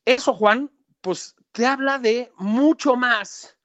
[0.03, 3.55] eso, Juan, pues te habla de mucho más,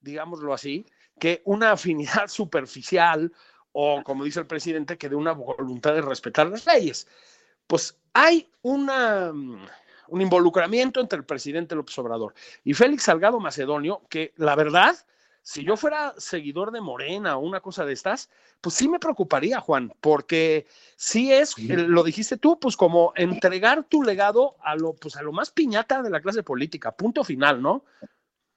[0.00, 0.84] digámoslo así,
[1.20, 3.32] que una afinidad superficial
[3.70, 7.06] o, como dice el presidente, que de una voluntad de respetar las leyes.
[7.68, 12.34] Pues hay una, un involucramiento entre el presidente López Obrador
[12.64, 14.96] y Félix Salgado Macedonio, que la verdad,
[15.48, 18.30] si yo fuera seguidor de Morena o una cosa de estas,
[18.60, 21.70] pues sí me preocuparía, Juan, porque sí es, Sí.
[21.70, 25.52] eh, lo dijiste tú, pues como entregar tu legado a lo, pues a lo más
[25.52, 27.84] piñata de la clase política, punto final, ¿no?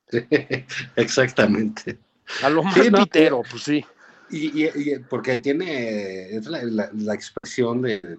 [0.96, 2.00] Exactamente.
[2.42, 3.86] A lo más Sí, no, pitero, pues sí.
[4.32, 8.18] Y, y- y porque tiene, es la, la- la expresión de,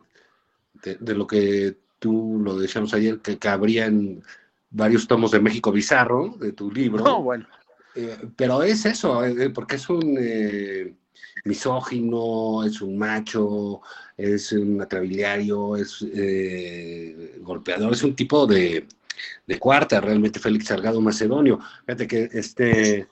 [0.74, 4.22] de, de lo que tú lo decíamos ayer, que cabría en
[4.70, 7.02] varios tomos de México Bizarro, de tu libro.
[7.04, 7.48] No, bueno.
[7.94, 10.94] Eh, pero es eso, eh, porque es un eh,
[11.44, 13.80] misógino, es un macho,
[14.16, 18.86] es un atrabiliario, es eh, golpeador, es un tipo de,
[19.46, 21.58] de cuarta realmente Félix Salgado Macedonio.
[21.86, 23.08] Fíjate que este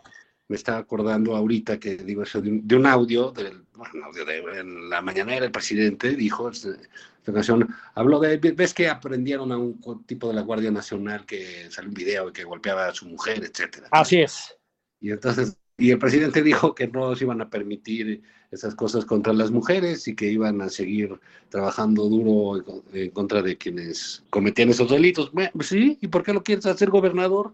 [0.49, 4.25] me estaba acordando ahorita que digo eso de un, de un audio, del, bueno, audio
[4.25, 6.71] de en la mañanera el presidente dijo este,
[7.19, 11.71] esta ocasión, habló de, ves que aprendieron a un tipo de la Guardia Nacional que
[11.71, 13.88] salió un video que golpeaba a su mujer, etcétera.
[13.91, 14.58] Así es.
[15.01, 19.33] Y entonces, y el presidente dijo que no se iban a permitir esas cosas contra
[19.33, 24.25] las mujeres y que iban a seguir trabajando duro en con- en contra de quienes
[24.31, 25.31] cometían esos delitos.
[25.33, 27.53] Bueno, pues sí, ¿y por qué lo quieres hacer gobernador?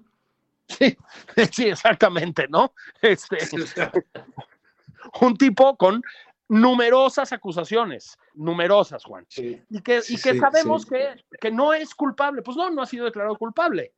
[0.68, 0.96] Sí,
[1.52, 2.72] sí, exactamente, ¿no?
[3.02, 3.37] Este,
[5.20, 6.02] un tipo con
[6.48, 9.26] numerosas acusaciones, numerosas, Juan.
[9.28, 10.88] Sí, Y que, y que Sí, sabemos sí.
[10.90, 12.42] Que, que no es culpable.
[12.42, 13.92] Pues no, no ha sido declarado culpable.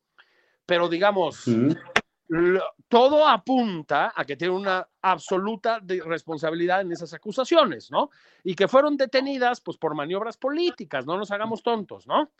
[0.65, 1.45] Pero digamos,
[2.89, 8.11] todo apunta a que tiene una absoluta responsabilidad en esas acusaciones, ¿no?
[8.43, 12.31] Y que fueron detenidas, pues, por maniobras políticas, no nos hagamos tontos, ¿no?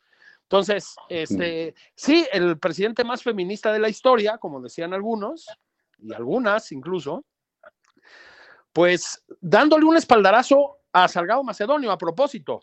[0.43, 5.47] Entonces, este, sí, el presidente más feminista de la historia, como decían algunos,
[5.99, 7.25] y algunas incluso,
[8.73, 12.61] pues dándole un espaldarazo a Salgado Macedonio a propósito.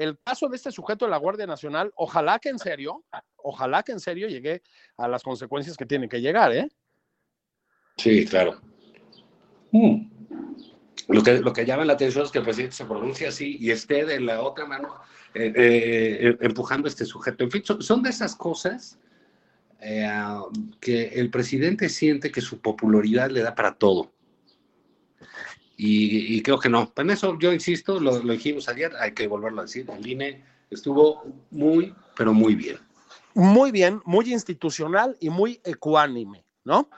[0.00, 3.04] El caso de este sujeto de la Guardia Nacional, ojalá que en serio,
[3.36, 4.62] ojalá que en serio llegue
[4.96, 6.66] a las consecuencias que tienen que llegar, ¿eh?
[7.98, 8.62] Sí, claro.
[9.72, 10.10] Mm.
[11.08, 14.20] Lo que, llama la atención es que el presidente se pronuncia así y esté de
[14.20, 14.94] la otra mano
[15.34, 17.44] eh, eh, empujando a este sujeto.
[17.44, 18.98] En fin, son, de esas cosas
[19.82, 20.08] eh,
[20.80, 24.10] que el presidente siente que su popularidad le da para todo.
[25.82, 26.92] Y, y creo que no.
[26.96, 29.88] En eso yo insisto, lo, lo dijimos ayer, hay que volverlo a decir.
[29.90, 32.78] El INE estuvo muy, pero muy bien.
[33.32, 36.90] Muy bien, muy institucional y muy ecuánime, ¿no?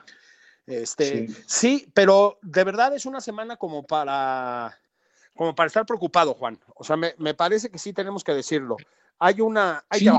[0.65, 1.35] Este, Sí.
[1.45, 1.87] sí.
[1.93, 4.77] pero de verdad es una semana como para,
[5.33, 6.59] como para estar preocupado, Juan.
[6.75, 8.75] O sea, me, me parece que sí tenemos que decirlo.
[9.19, 10.09] Hay una, hay Sí.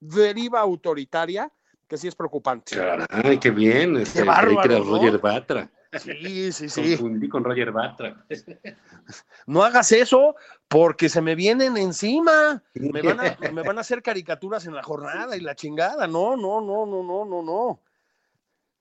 [0.00, 1.48] deriva autoritaria
[1.86, 2.74] que sí es preocupante.
[3.10, 3.96] Ay, qué bien.
[3.96, 4.82] Este, que bárbaro.
[4.82, 5.70] Roger Batra.
[6.00, 6.96] Sí, sí, sí.
[6.96, 8.24] Confundí con Roger Batra.
[9.46, 10.36] No hagas eso
[10.68, 12.62] porque se me vienen encima.
[12.74, 16.06] Me van, a, me van a hacer caricaturas en la jornada y la chingada.
[16.06, 17.80] No, no, no, no, no, no, no.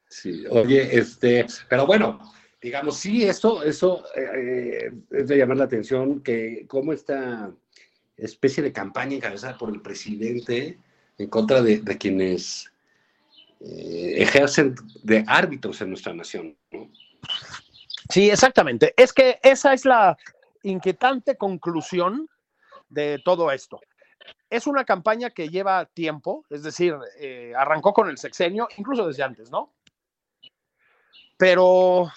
[0.08, 2.20] Sí, oye, este, pero bueno,
[2.62, 7.52] digamos, sí, eso, eso eh, es de llamar la atención que cómo esta
[8.18, 10.78] especie de campaña encabezada por el presidente
[11.18, 12.72] en contra de, de quienes
[13.62, 16.90] eh, ejercen de árbitros en nuestra nación, ¿no?
[18.10, 18.94] Sí, exactamente.
[18.98, 20.18] Es que esa es la
[20.64, 22.30] inquietante conclusión
[22.90, 23.80] de todo esto.
[24.50, 29.24] Es una campaña que lleva tiempo, es decir, eh, arrancó con el sexenio, incluso desde
[29.24, 29.74] antes, ¿no?
[31.38, 32.12] Pero,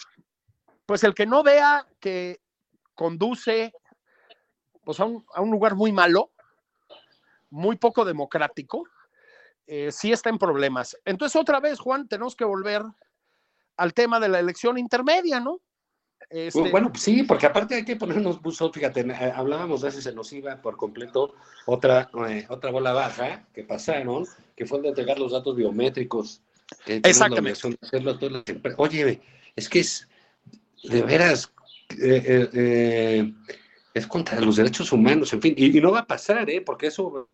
[0.85, 2.41] pues el que no vea que
[2.95, 3.73] conduce
[4.85, 6.33] pues, a, un, a un lugar muy malo,
[7.51, 8.85] muy poco democrático,
[9.67, 10.99] eh, sí está en problemas.
[11.05, 12.83] Entonces, otra vez, Juan, tenemos que volver
[13.77, 15.61] al tema de la elección intermedia, ¿no?
[16.31, 16.71] Este...
[16.71, 20.33] Bueno, sí, porque aparte hay que ponernos buzos, fíjate, eh, hablábamos de ese se nos
[20.33, 21.35] iba por completo
[21.67, 26.41] otra, eh, otra bola baja que pasaron, que fue el de entregar los datos biométricos.
[26.87, 27.61] Exactamente.
[28.79, 29.21] Oye,
[29.55, 30.09] es que es,
[30.83, 31.53] de veras,
[32.01, 33.33] eh,
[33.93, 36.63] es contra los derechos humanos, en fin, y, y no va a pasar, ¿eh?
[36.63, 37.29] Porque eso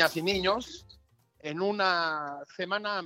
[0.00, 0.86] niñas y niños
[1.40, 3.02] en una semana,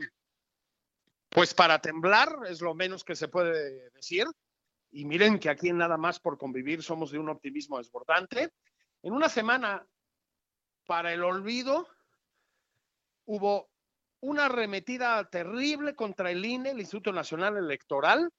[1.28, 4.26] pues para temblar, es lo menos que se puede decir.
[4.92, 8.52] Y miren que aquí Nada más por convivir somos de un optimismo desbordante.
[9.02, 9.84] En una semana
[10.86, 11.88] para el olvido
[13.24, 13.68] hubo
[14.20, 18.30] una arremetida terrible contra el INE, el Instituto Nacional Electoral,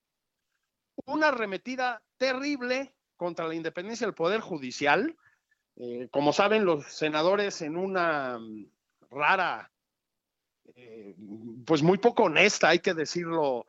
[1.08, 5.14] una arremetida terrible contra la independencia del Poder Judicial,
[5.78, 8.65] eh, como saben, los senadores en una mm,
[9.11, 9.71] rara,
[10.76, 11.15] eh,
[11.65, 13.65] pues muy poco honesta, hay que decirlo,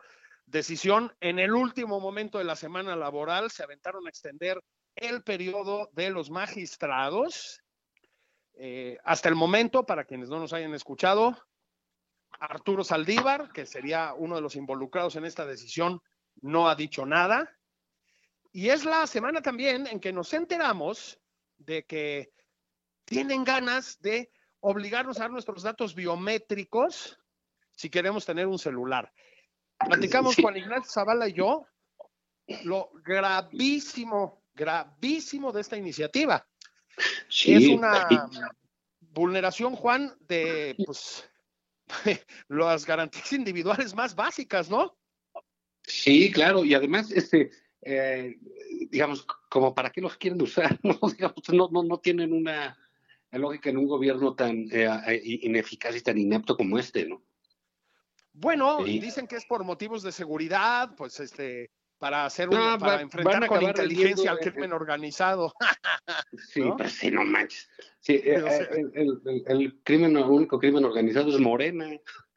[0.46, 4.62] decisión, en el último momento de la semana laboral se aventaron a extender
[4.94, 7.62] el periodo de los magistrados.
[8.54, 11.36] Eh, hasta el momento, para quienes no nos hayan escuchado,
[12.38, 16.00] Arturo Saldívar, que sería uno de los involucrados en esta decisión,
[16.40, 17.50] no ha dicho nada.
[18.52, 21.20] Y es la semana también en que nos enteramos
[21.58, 22.32] de que
[23.04, 24.30] tienen ganas de
[24.60, 27.18] obligarnos a dar nuestros datos biométricos
[27.72, 29.12] si queremos tener un celular.
[29.78, 31.66] Platicamos Juan Ignacio Zavala y yo
[32.64, 36.46] lo gravísimo, gravísimo de esta iniciativa.
[37.28, 38.08] Es una
[39.00, 41.28] vulneración, Juan, de pues,
[42.48, 44.96] las garantías individuales más básicas, ¿no?
[45.82, 47.50] Sí, claro, y además, este,
[47.88, 48.36] eh,
[48.90, 50.98] digamos, como para qué los quieren usar, ¿no?
[51.08, 52.76] Digamos, no, no, no tienen una
[53.30, 57.22] lógica en un gobierno tan eh, eh, ineficaz y tan inepto como este, ¿no?
[58.32, 63.46] Bueno, dicen que es por motivos de seguridad, pues este, para hacer un, para enfrentar
[63.46, 65.54] con inteligencia al crimen organizado.
[66.52, 67.70] sí, pues sí, no manches.
[68.00, 68.46] Sí, el,
[68.94, 71.88] el, el, crimen, el único crimen organizado es Morena.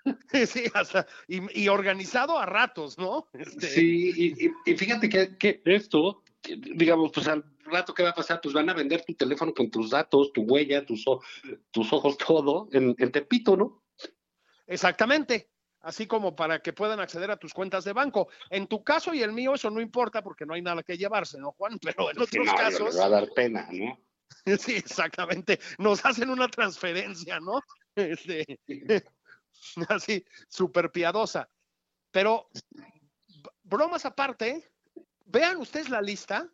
[0.47, 3.27] Sí, hasta, y, organizado a ratos, ¿no?
[3.33, 3.67] Este...
[3.67, 8.69] Sí, y, fíjate que, esto, digamos, pues al rato que va a pasar, pues van
[8.69, 11.05] a vender tu teléfono con tus datos, tu huella, tus,
[11.71, 13.83] tus ojos, todo, en, en Tepito, ¿no?
[14.65, 15.49] Exactamente
[15.81, 18.29] así como para que puedan acceder a tus cuentas de banco.
[18.49, 21.37] En tu caso y el mío eso no importa porque no hay nada que llevarse,
[21.39, 21.79] ¿no, Juan?
[21.81, 22.99] Pero en otros casos...
[22.99, 23.99] va a dar pena, ¿no?
[24.59, 25.59] Sí, exactamente.
[25.79, 27.61] Nos hacen una transferencia, ¿no?
[27.95, 28.59] Este,
[29.89, 31.49] así, súper piadosa.
[32.11, 32.49] Pero
[33.63, 34.71] bromas aparte,
[35.25, 36.49] vean ustedes la lista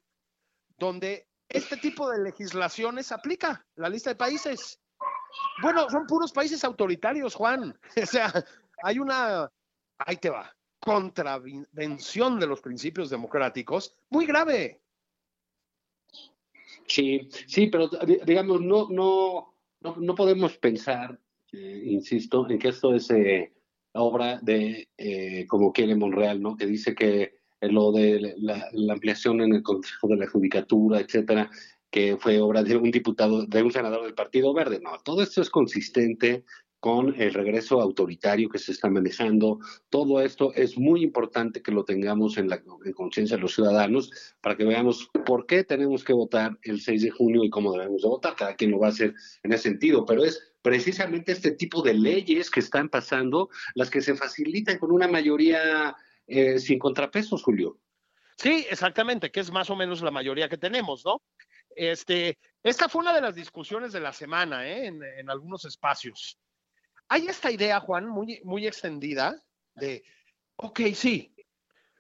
[0.77, 4.79] donde este tipo de legislaciones aplica, la lista de países.
[5.61, 7.77] Bueno, son puros países autoritarios, Juan.
[8.03, 8.31] O sea,
[8.83, 9.49] hay una,
[9.99, 14.81] ahí te va, contravención de los principios democráticos muy grave.
[16.87, 17.89] Sí, sí, pero
[18.25, 21.19] digamos, no, no, no, podemos pensar,
[21.51, 23.53] eh, insisto, en que esto es eh,
[23.93, 26.55] obra de, eh, como quiere Monreal, ¿no?
[26.55, 31.49] Que dice que lo de la, ampliación en el Consejo de la Judicatura, etcétera,
[31.89, 34.79] que fue obra de un diputado, de un senador del Partido Verde.
[34.81, 36.43] No, todo esto es consistente
[36.79, 39.59] con el regreso autoritario que se está manejando.
[39.89, 42.61] Todo esto es muy importante que lo tengamos en la
[42.93, 44.11] conciencia de los ciudadanos
[44.41, 48.03] para que veamos por qué tenemos que votar el 6 de junio y cómo debemos
[48.03, 48.35] de votar.
[48.35, 49.13] Cada quien lo va a hacer
[49.43, 54.01] en ese sentido, pero es precisamente este tipo de leyes que están pasando las que
[54.01, 55.95] se facilitan con una mayoría
[56.27, 57.79] eh, sin contrapesos, Julio.
[58.37, 61.21] Sí, exactamente, que es más o menos la mayoría que tenemos, ¿no?
[61.75, 64.87] Este, esta fue una de las discusiones de la semana, ¿eh?
[64.87, 66.37] en, en, algunos espacios.
[67.09, 69.35] Hay esta idea, Juan, muy, muy extendida
[69.75, 70.03] de,
[70.55, 71.35] ok, sí,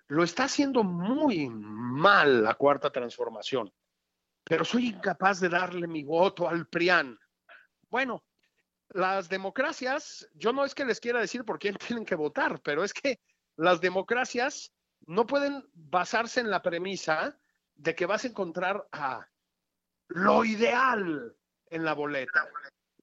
[0.07, 3.73] lo está haciendo muy mal la cuarta transformación,
[4.43, 7.19] pero soy incapaz de darle mi voto al PRIAN.
[7.89, 8.23] Bueno,
[8.89, 12.83] las democracias, yo no es que les quiera decir por quién tienen que votar, pero
[12.83, 13.19] es que
[13.57, 14.71] las democracias
[15.07, 17.37] no pueden basarse en la premisa
[17.75, 19.27] de que vas a encontrar a
[20.07, 21.35] lo ideal
[21.67, 22.47] en la boleta,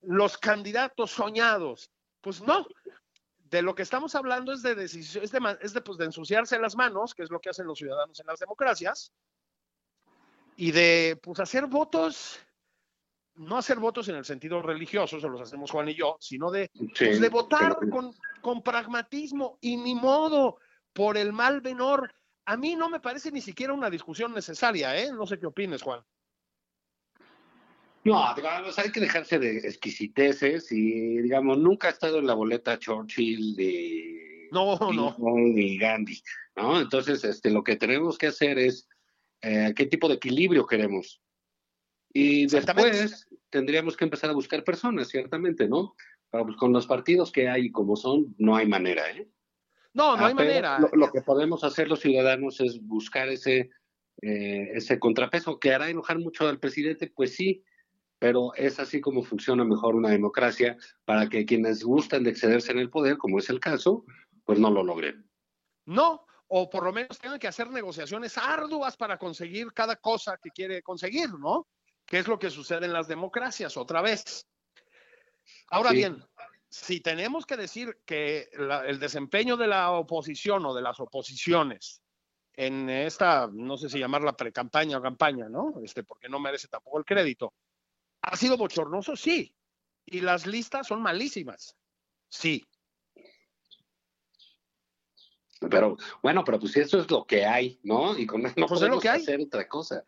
[0.02, 1.90] los candidatos soñados.
[2.20, 2.66] Pues no,
[3.36, 6.58] de lo que estamos hablando es de decisión, es de, es de, pues, de ensuciarse
[6.58, 9.12] las manos, que es lo que hacen los ciudadanos en las democracias,
[10.56, 12.38] y de pues hacer votos
[13.34, 16.70] no hacer votos en el sentido religioso, se los hacemos Juan y yo, sino de,
[16.98, 20.58] pues, de votar con, con, pragmatismo y ni modo
[20.92, 22.14] por el mal menor.
[22.44, 25.10] A mí no me parece ni siquiera una discusión necesaria, ¿eh?
[25.12, 26.02] No sé qué opines, Juan.
[28.04, 32.78] No, digamos, hay que dejarse de exquisiteces y, digamos, nunca ha estado en la boleta
[32.78, 34.48] Churchill de...
[34.50, 35.16] No, no.
[35.36, 36.20] Ni Gandhi,
[36.56, 36.80] ¿no?
[36.80, 38.88] Entonces, este, lo que tenemos que hacer es
[39.40, 41.22] eh, qué tipo de equilibrio queremos.
[42.12, 45.94] Y después tendríamos que empezar a buscar personas, ciertamente, ¿no?
[46.30, 49.28] Pero pues, con los partidos que hay como son, no hay manera, ¿eh?
[49.94, 50.78] No, no ah, hay manera.
[50.92, 53.70] Lo, que podemos hacer los ciudadanos es buscar ese,
[54.22, 57.62] eh, ese contrapeso que hará enojar mucho al presidente, pues sí,
[58.22, 62.78] pero es así como funciona mejor una democracia para que quienes gustan de excederse en
[62.78, 64.04] el poder, como es el caso,
[64.44, 65.28] pues no lo logren.
[65.86, 70.50] No, o por lo menos tengan que hacer negociaciones arduas para conseguir cada cosa que
[70.50, 71.66] quiere conseguir, ¿no?
[72.06, 74.46] ¿Qué es lo que sucede en las democracias otra vez?
[75.70, 76.24] Ahora bien,
[76.70, 78.48] si tenemos que decir que
[78.86, 82.00] el desempeño de la oposición o de las oposiciones
[82.54, 85.74] en esta, no sé si llamarla pre-campaña o campaña, ¿no?
[85.82, 87.52] Este, porque no merece tampoco el crédito.
[88.22, 89.16] ¿Ha sido bochornoso?
[89.16, 89.54] Sí.
[90.06, 91.76] ¿Y las listas son malísimas?
[92.28, 92.66] Sí.
[95.70, 98.18] Pero, bueno, pero pues eso es lo que hay, ¿no?
[98.18, 100.04] Y con eso no pues podemos hacer otra cosa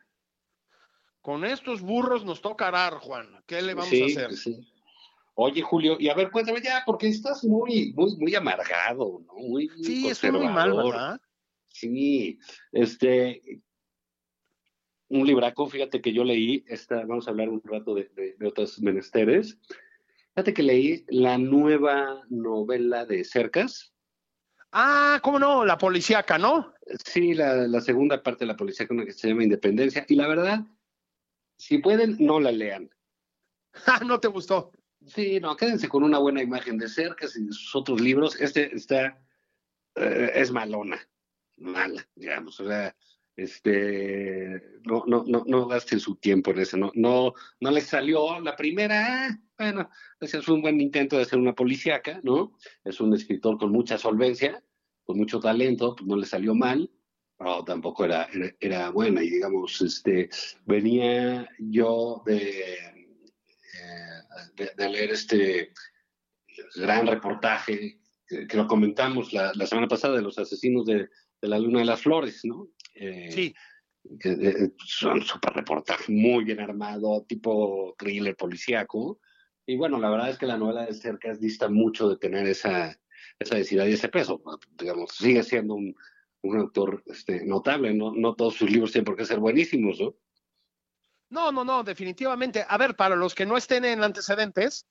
[1.24, 3.42] con estos burros nos toca arar, Juan.
[3.46, 4.36] ¿Qué le vamos a hacer?
[4.36, 4.70] Sí.
[5.36, 9.32] Oye, Julio, y a ver, cuéntame ya, porque estás muy, muy, muy amargado, ¿no?
[9.32, 11.18] Muy sí, es muy mal, ¿verdad?
[11.66, 12.38] Sí,
[12.72, 13.40] este,
[15.14, 18.80] un libraco, fíjate que yo leí, esta, vamos a hablar un rato de, de, otros
[18.80, 19.58] menesteres.
[20.34, 23.92] Fíjate que leí la nueva novela de Cercas.
[24.72, 25.64] Ah, ¿cómo no?
[25.64, 26.74] La policíaca, ¿no?
[27.04, 30.04] Sí, la, la segunda parte de la policíaca, una que se llama Independencia.
[30.08, 30.66] Y la verdad,
[31.56, 32.90] si pueden, no la lean.
[33.86, 34.70] Ah, ¿No te gustó?
[35.04, 38.40] Sí, no, quédense con una buena imagen de cerca y sus otros libros.
[38.40, 39.20] Este está,
[39.96, 41.00] eh, es malona,
[41.56, 42.60] mala, digamos.
[42.60, 42.94] O sea,
[43.36, 46.76] este, no, no, no, no gasten su tiempo en eso.
[46.76, 49.26] No, no, no les salió la primera.
[49.26, 52.56] Ah, bueno, ese fue un buen intento de hacer una policíaca, ¿no?
[52.84, 54.62] Es un escritor con mucha solvencia,
[55.04, 56.90] con mucho talento, pues no le salió mal
[57.66, 58.28] tampoco era,
[58.60, 59.22] era, buena.
[59.22, 60.28] Y digamos, este,
[60.66, 65.72] venía yo de, eh, de, leer este
[66.76, 71.08] gran reportaje que, lo comentamos la, semana pasada de los asesinos de,
[71.44, 72.68] de, la Luna de las Flores, ¿no?
[72.94, 73.54] Eh, sí.
[74.20, 79.20] Que, eh, son súper reportaje, muy bien armado, tipo thriller policíaco.
[79.66, 82.98] Y bueno, la verdad es que la novela de Cercas dista mucho de tener esa,
[83.38, 84.42] esa densidad y ese peso.
[84.78, 85.94] Digamos, sigue siendo un,
[86.44, 88.12] un autor este, notable, ¿no?
[88.14, 90.14] no todos sus libros tienen por qué ser buenísimos, ¿no?
[91.30, 92.64] No, no, no, definitivamente.
[92.68, 94.86] A ver, para los que no estén en antecedentes,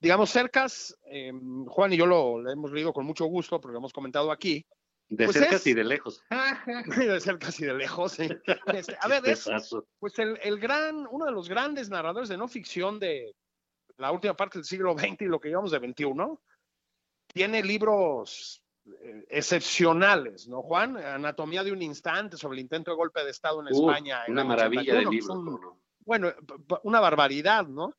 [0.00, 3.92] digamos, Cercas, em, Juan y yo lo, hemos leído con mucho gusto, porque lo hemos
[3.92, 4.66] comentado aquí,
[5.08, 6.20] De Pues cerca es- y de lejos.
[7.14, 8.18] de ser casi de lejos.
[8.18, 9.48] Este, a ver, es
[10.00, 13.34] pues el, el gran, uno de los grandes narradores de no ficción de
[13.98, 16.12] la última parte del siglo XX y lo que llevamos de XXI.
[17.32, 20.96] Tiene libros eh, excepcionales, ¿no, Juan?
[20.96, 24.24] Anatomía de un instante sobre el intento de golpe de Estado en Uh, España.
[24.28, 25.34] una maravilla de 81, que es libro.
[25.34, 25.80] un- ¿cómo no?
[26.00, 26.32] bueno,
[26.84, 27.92] una barbaridad, ¿no?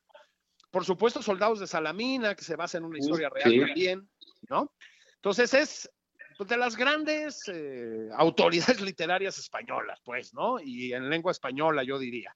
[0.70, 3.60] Por supuesto, Soldados de Salamina, que se basa en una historia real sí.
[3.60, 4.10] también,
[4.48, 4.72] ¿no?
[5.16, 5.90] Entonces es
[6.38, 10.58] pues, de las grandes eh, autoridades literarias españolas, pues, ¿no?
[10.58, 12.34] Y en lengua española, yo diría.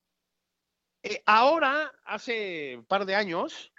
[1.02, 3.72] Eh, ahora, hace un par de años,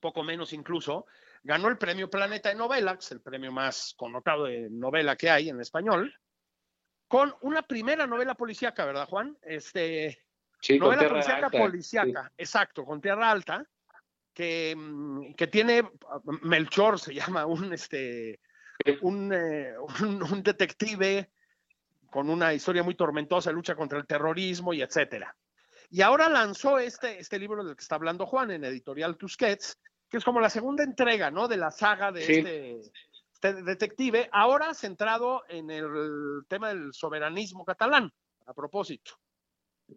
[0.00, 1.06] poco menos incluso,
[1.42, 5.30] ganó el premio Planeta de Novela, que es el premio más connotado de novela que
[5.30, 6.14] hay en español,
[7.08, 9.36] con una primera novela policíaca, ¿verdad, Juan?
[9.42, 10.22] Este,
[10.62, 13.66] Sí, novela policíaca Alta, policíaca, exacto, con Tierra Alta,
[14.32, 15.90] que, mm, que tiene
[16.42, 18.40] Melchor, se llama un este.
[19.02, 19.72] Un, eh,
[20.02, 21.30] un, un detective
[22.10, 25.34] con una historia muy tormentosa, lucha contra el terrorismo y etcétera.
[25.90, 29.78] Y ahora lanzó este, este libro del que está hablando Juan en Editorial Tusquets,
[30.08, 31.48] que es como la segunda entrega, ¿no?
[31.48, 32.32] De la saga de Sí.
[32.34, 32.80] este,
[33.32, 38.12] este detective, ahora centrado en el tema del soberanismo catalán,
[38.46, 39.12] a propósito.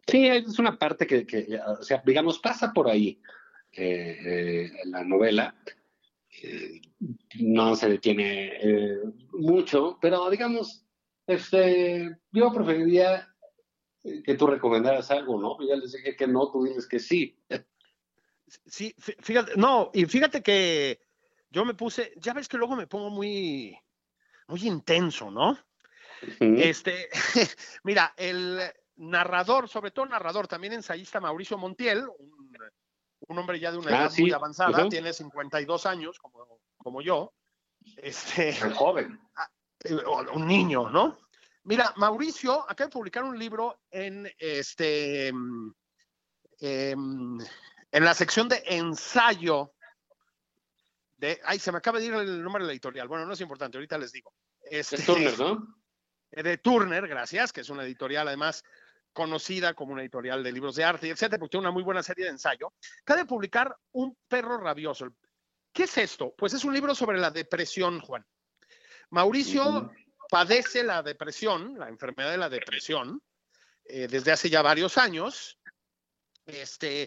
[0.08, 3.22] Sí, es una parte que, que, o sea, digamos, pasa por ahí
[3.72, 5.56] eh, eh, la novela.
[6.44, 6.82] Eh,
[7.40, 9.00] no se detiene eh,
[9.34, 10.86] mucho, pero digamos,
[11.28, 13.28] este, yo preferiría
[14.04, 15.58] eh, que tú recomendaras algo, ¿no?
[15.68, 17.40] Ya les dije que no, tú dices que sí.
[18.66, 21.00] Sí, fí- fíjate, no, y fíjate que
[21.50, 23.78] yo me puse, ya ves que luego me pongo muy,
[24.48, 25.58] muy intenso, ¿no?
[26.40, 27.10] Este,
[27.84, 28.60] mira, el
[28.98, 32.35] narrador, sobre todo narrador, también ensayista Mauricio Montiel, un,
[33.28, 34.90] un hombre ya de una Ah, edad sí, muy avanzada, ujú.
[34.90, 37.34] tiene 52 años, como, como yo,
[37.98, 39.20] este, Tan joven.
[39.84, 39.98] eh,
[40.34, 41.18] un niño, ¿no?
[41.64, 45.72] Mira, Mauricio acaba de publicar un libro en este mm,
[46.60, 47.40] em,
[47.92, 49.72] en la sección de ensayo
[51.18, 53.08] de ay, se me acaba de ir el nombre de la editorial.
[53.08, 54.34] Bueno, no es importante, ahorita les digo.
[54.62, 55.76] Este, Es Turner, ¿no?
[56.32, 58.64] de Turner, gracias, que es una editorial además
[59.16, 62.26] conocida como una editorial de libros de arte etcétera, porque tiene una muy buena serie
[62.26, 62.74] de ensayo.
[63.02, 65.08] Acaba de publicar Un perro rabioso.
[65.72, 66.36] ¿Qué es esto?
[66.38, 68.26] Pues es un libro sobre la depresión, Juan.
[69.12, 69.92] Mauricio
[70.30, 73.22] padece la depresión, la enfermedad de la depresión,
[73.86, 75.58] eh, desde hace ya varios años.
[76.46, 77.04] Este,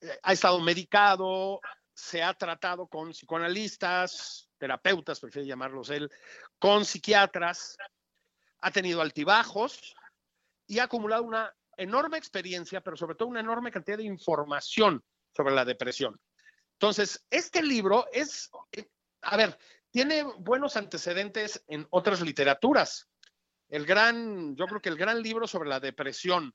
[0.00, 1.60] eh, ha estado medicado,
[1.94, 6.10] se ha tratado con psicoanalistas, terapeutas, prefiere llamarlos él,
[6.58, 7.78] con psiquiatras,
[8.60, 9.94] ha tenido altibajos
[10.66, 15.02] y ha acumulado una enorme experiencia, pero sobre todo una enorme cantidad de información
[15.34, 16.18] sobre la depresión.
[16.72, 18.88] Entonces, este libro es, eh,
[19.22, 19.58] a ver,
[19.90, 23.08] tiene buenos antecedentes en otras literaturas.
[23.68, 26.54] El gran, yo creo que el gran libro sobre la depresión,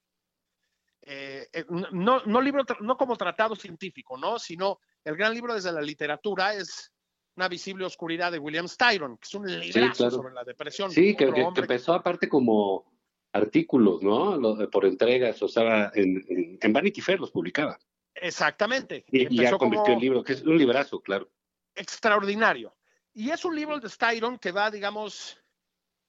[1.02, 4.38] eh, eh, no, no libro, no como tratado científico, ¿no?
[4.38, 6.92] Sino el gran libro desde la literatura es
[7.36, 10.12] Una visible oscuridad de William Styron, que es un claro.
[10.12, 10.92] sobre la depresión.
[10.92, 12.91] Sí, que, que- empezó aparte como
[13.34, 14.38] artículos, ¿no?
[14.38, 17.78] Lo- por entregas, o estaba en, en, en Vanity Fair los publicaba.
[18.14, 19.06] Exactamente.
[19.12, 21.30] Y, y ya convirtió el libro, que es un librazo, claro.
[21.76, 22.76] extraordinario.
[23.14, 25.38] Y es un libro de Styron que va, digamos,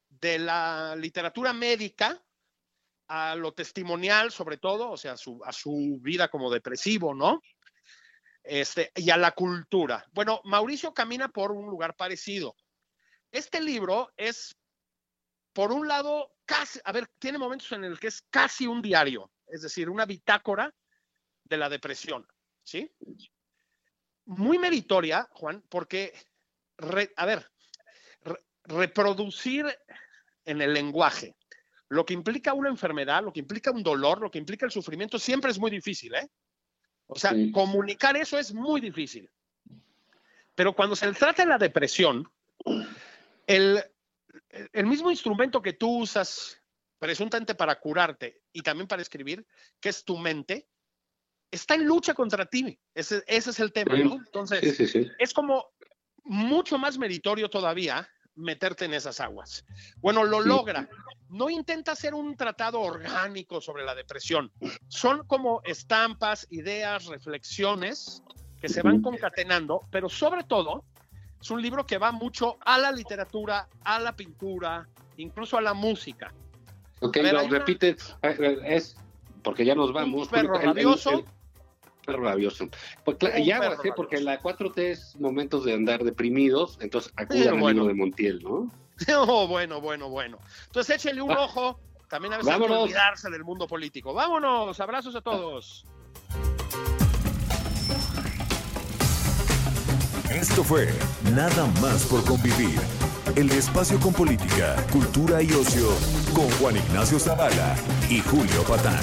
[0.09, 2.23] de la literatura médica
[3.09, 7.43] a lo testimonial, sobre todo, o sea, a su, a su vida como depresivo, ¿no?
[8.43, 10.05] Este, y a la cultura.
[10.13, 12.57] Bueno, Mauricio camina por un lugar parecido.
[13.31, 14.57] Este libro es,
[15.53, 19.31] por un lado, casi, a ver, tiene momentos en el que es casi un diario,
[19.47, 20.73] es decir, una bitácora
[21.45, 22.27] de la depresión,
[22.63, 22.91] ¿sí?
[24.25, 26.13] Muy meritoria, Juan, porque,
[26.79, 27.51] re- a ver,
[28.23, 29.67] re- reproducir
[30.45, 31.37] en el lenguaje
[31.89, 35.19] lo que implica una enfermedad, lo que implica un dolor, lo que implica el sufrimiento,
[35.19, 36.31] siempre es muy difícil, ¿eh?
[37.07, 37.53] O sea, Sí.
[37.53, 39.29] comunicar eso es muy difícil.
[40.55, 42.27] Pero cuando se trata de la depresión,
[43.47, 43.85] el,
[44.73, 46.59] el mismo instrumento que tú usas
[46.99, 49.45] presuntamente para curarte y también para escribir,
[49.81, 50.69] que es tu mente,
[51.51, 52.79] está en lucha contra ti.
[52.95, 53.97] Ese, ese es el tema.
[53.97, 54.15] ¿no?
[54.15, 55.11] Entonces, Sí, sí, sí.
[55.19, 55.67] es como
[56.25, 59.65] mucho más meritorio todavía meterte en esas aguas.
[59.97, 60.89] Bueno, lo logra.
[61.29, 64.53] No intenta hacer un tratado orgánico sobre la depresión.
[64.89, 68.23] Son como estampas, ideas, reflexiones
[68.61, 70.85] que se van concatenando, pero sobre todo
[71.43, 74.87] es un libro que va mucho a la literatura, a la pintura,
[75.17, 76.33] incluso a la música.
[77.01, 78.97] Ok, ver, lo hay repite, eh, eh, es
[79.43, 80.29] porque ya nos vamos.
[80.29, 81.11] perro El- el- rabioso.
[81.11, 81.25] el
[82.07, 82.69] perro rabioso.
[83.05, 84.31] Pues, Un ya perro sí, porque rabioso.
[84.31, 87.85] la 4T es momentos de andar deprimidos, entonces acudan Pero al bueno.
[87.87, 88.71] de Montiel, ¿no?
[89.19, 90.39] Oh, bueno, bueno, bueno.
[90.67, 91.81] Entonces échenle un ojo.
[92.09, 92.85] También a veces hay que Vámonos.
[92.85, 94.13] olvidarse del mundo político.
[94.15, 95.87] Vámonos, abrazos a todos.
[100.35, 100.89] Esto fue
[101.35, 102.81] Nada más por convivir.
[103.37, 105.89] El espacio con política, cultura y ocio
[106.35, 107.77] con Juan Ignacio Zavala
[108.09, 109.01] y Julio Patán.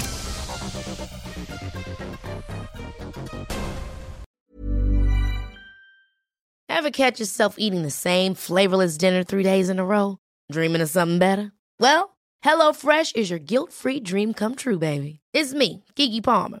[6.68, 10.18] Ever catch yourself eating the same flavorless dinner three days in a row?
[10.50, 11.52] Dreaming of something better?
[11.78, 15.20] Well, HelloFresh is your guilt-free dream come true, baby.
[15.32, 16.60] It's me, Kiki Palmer.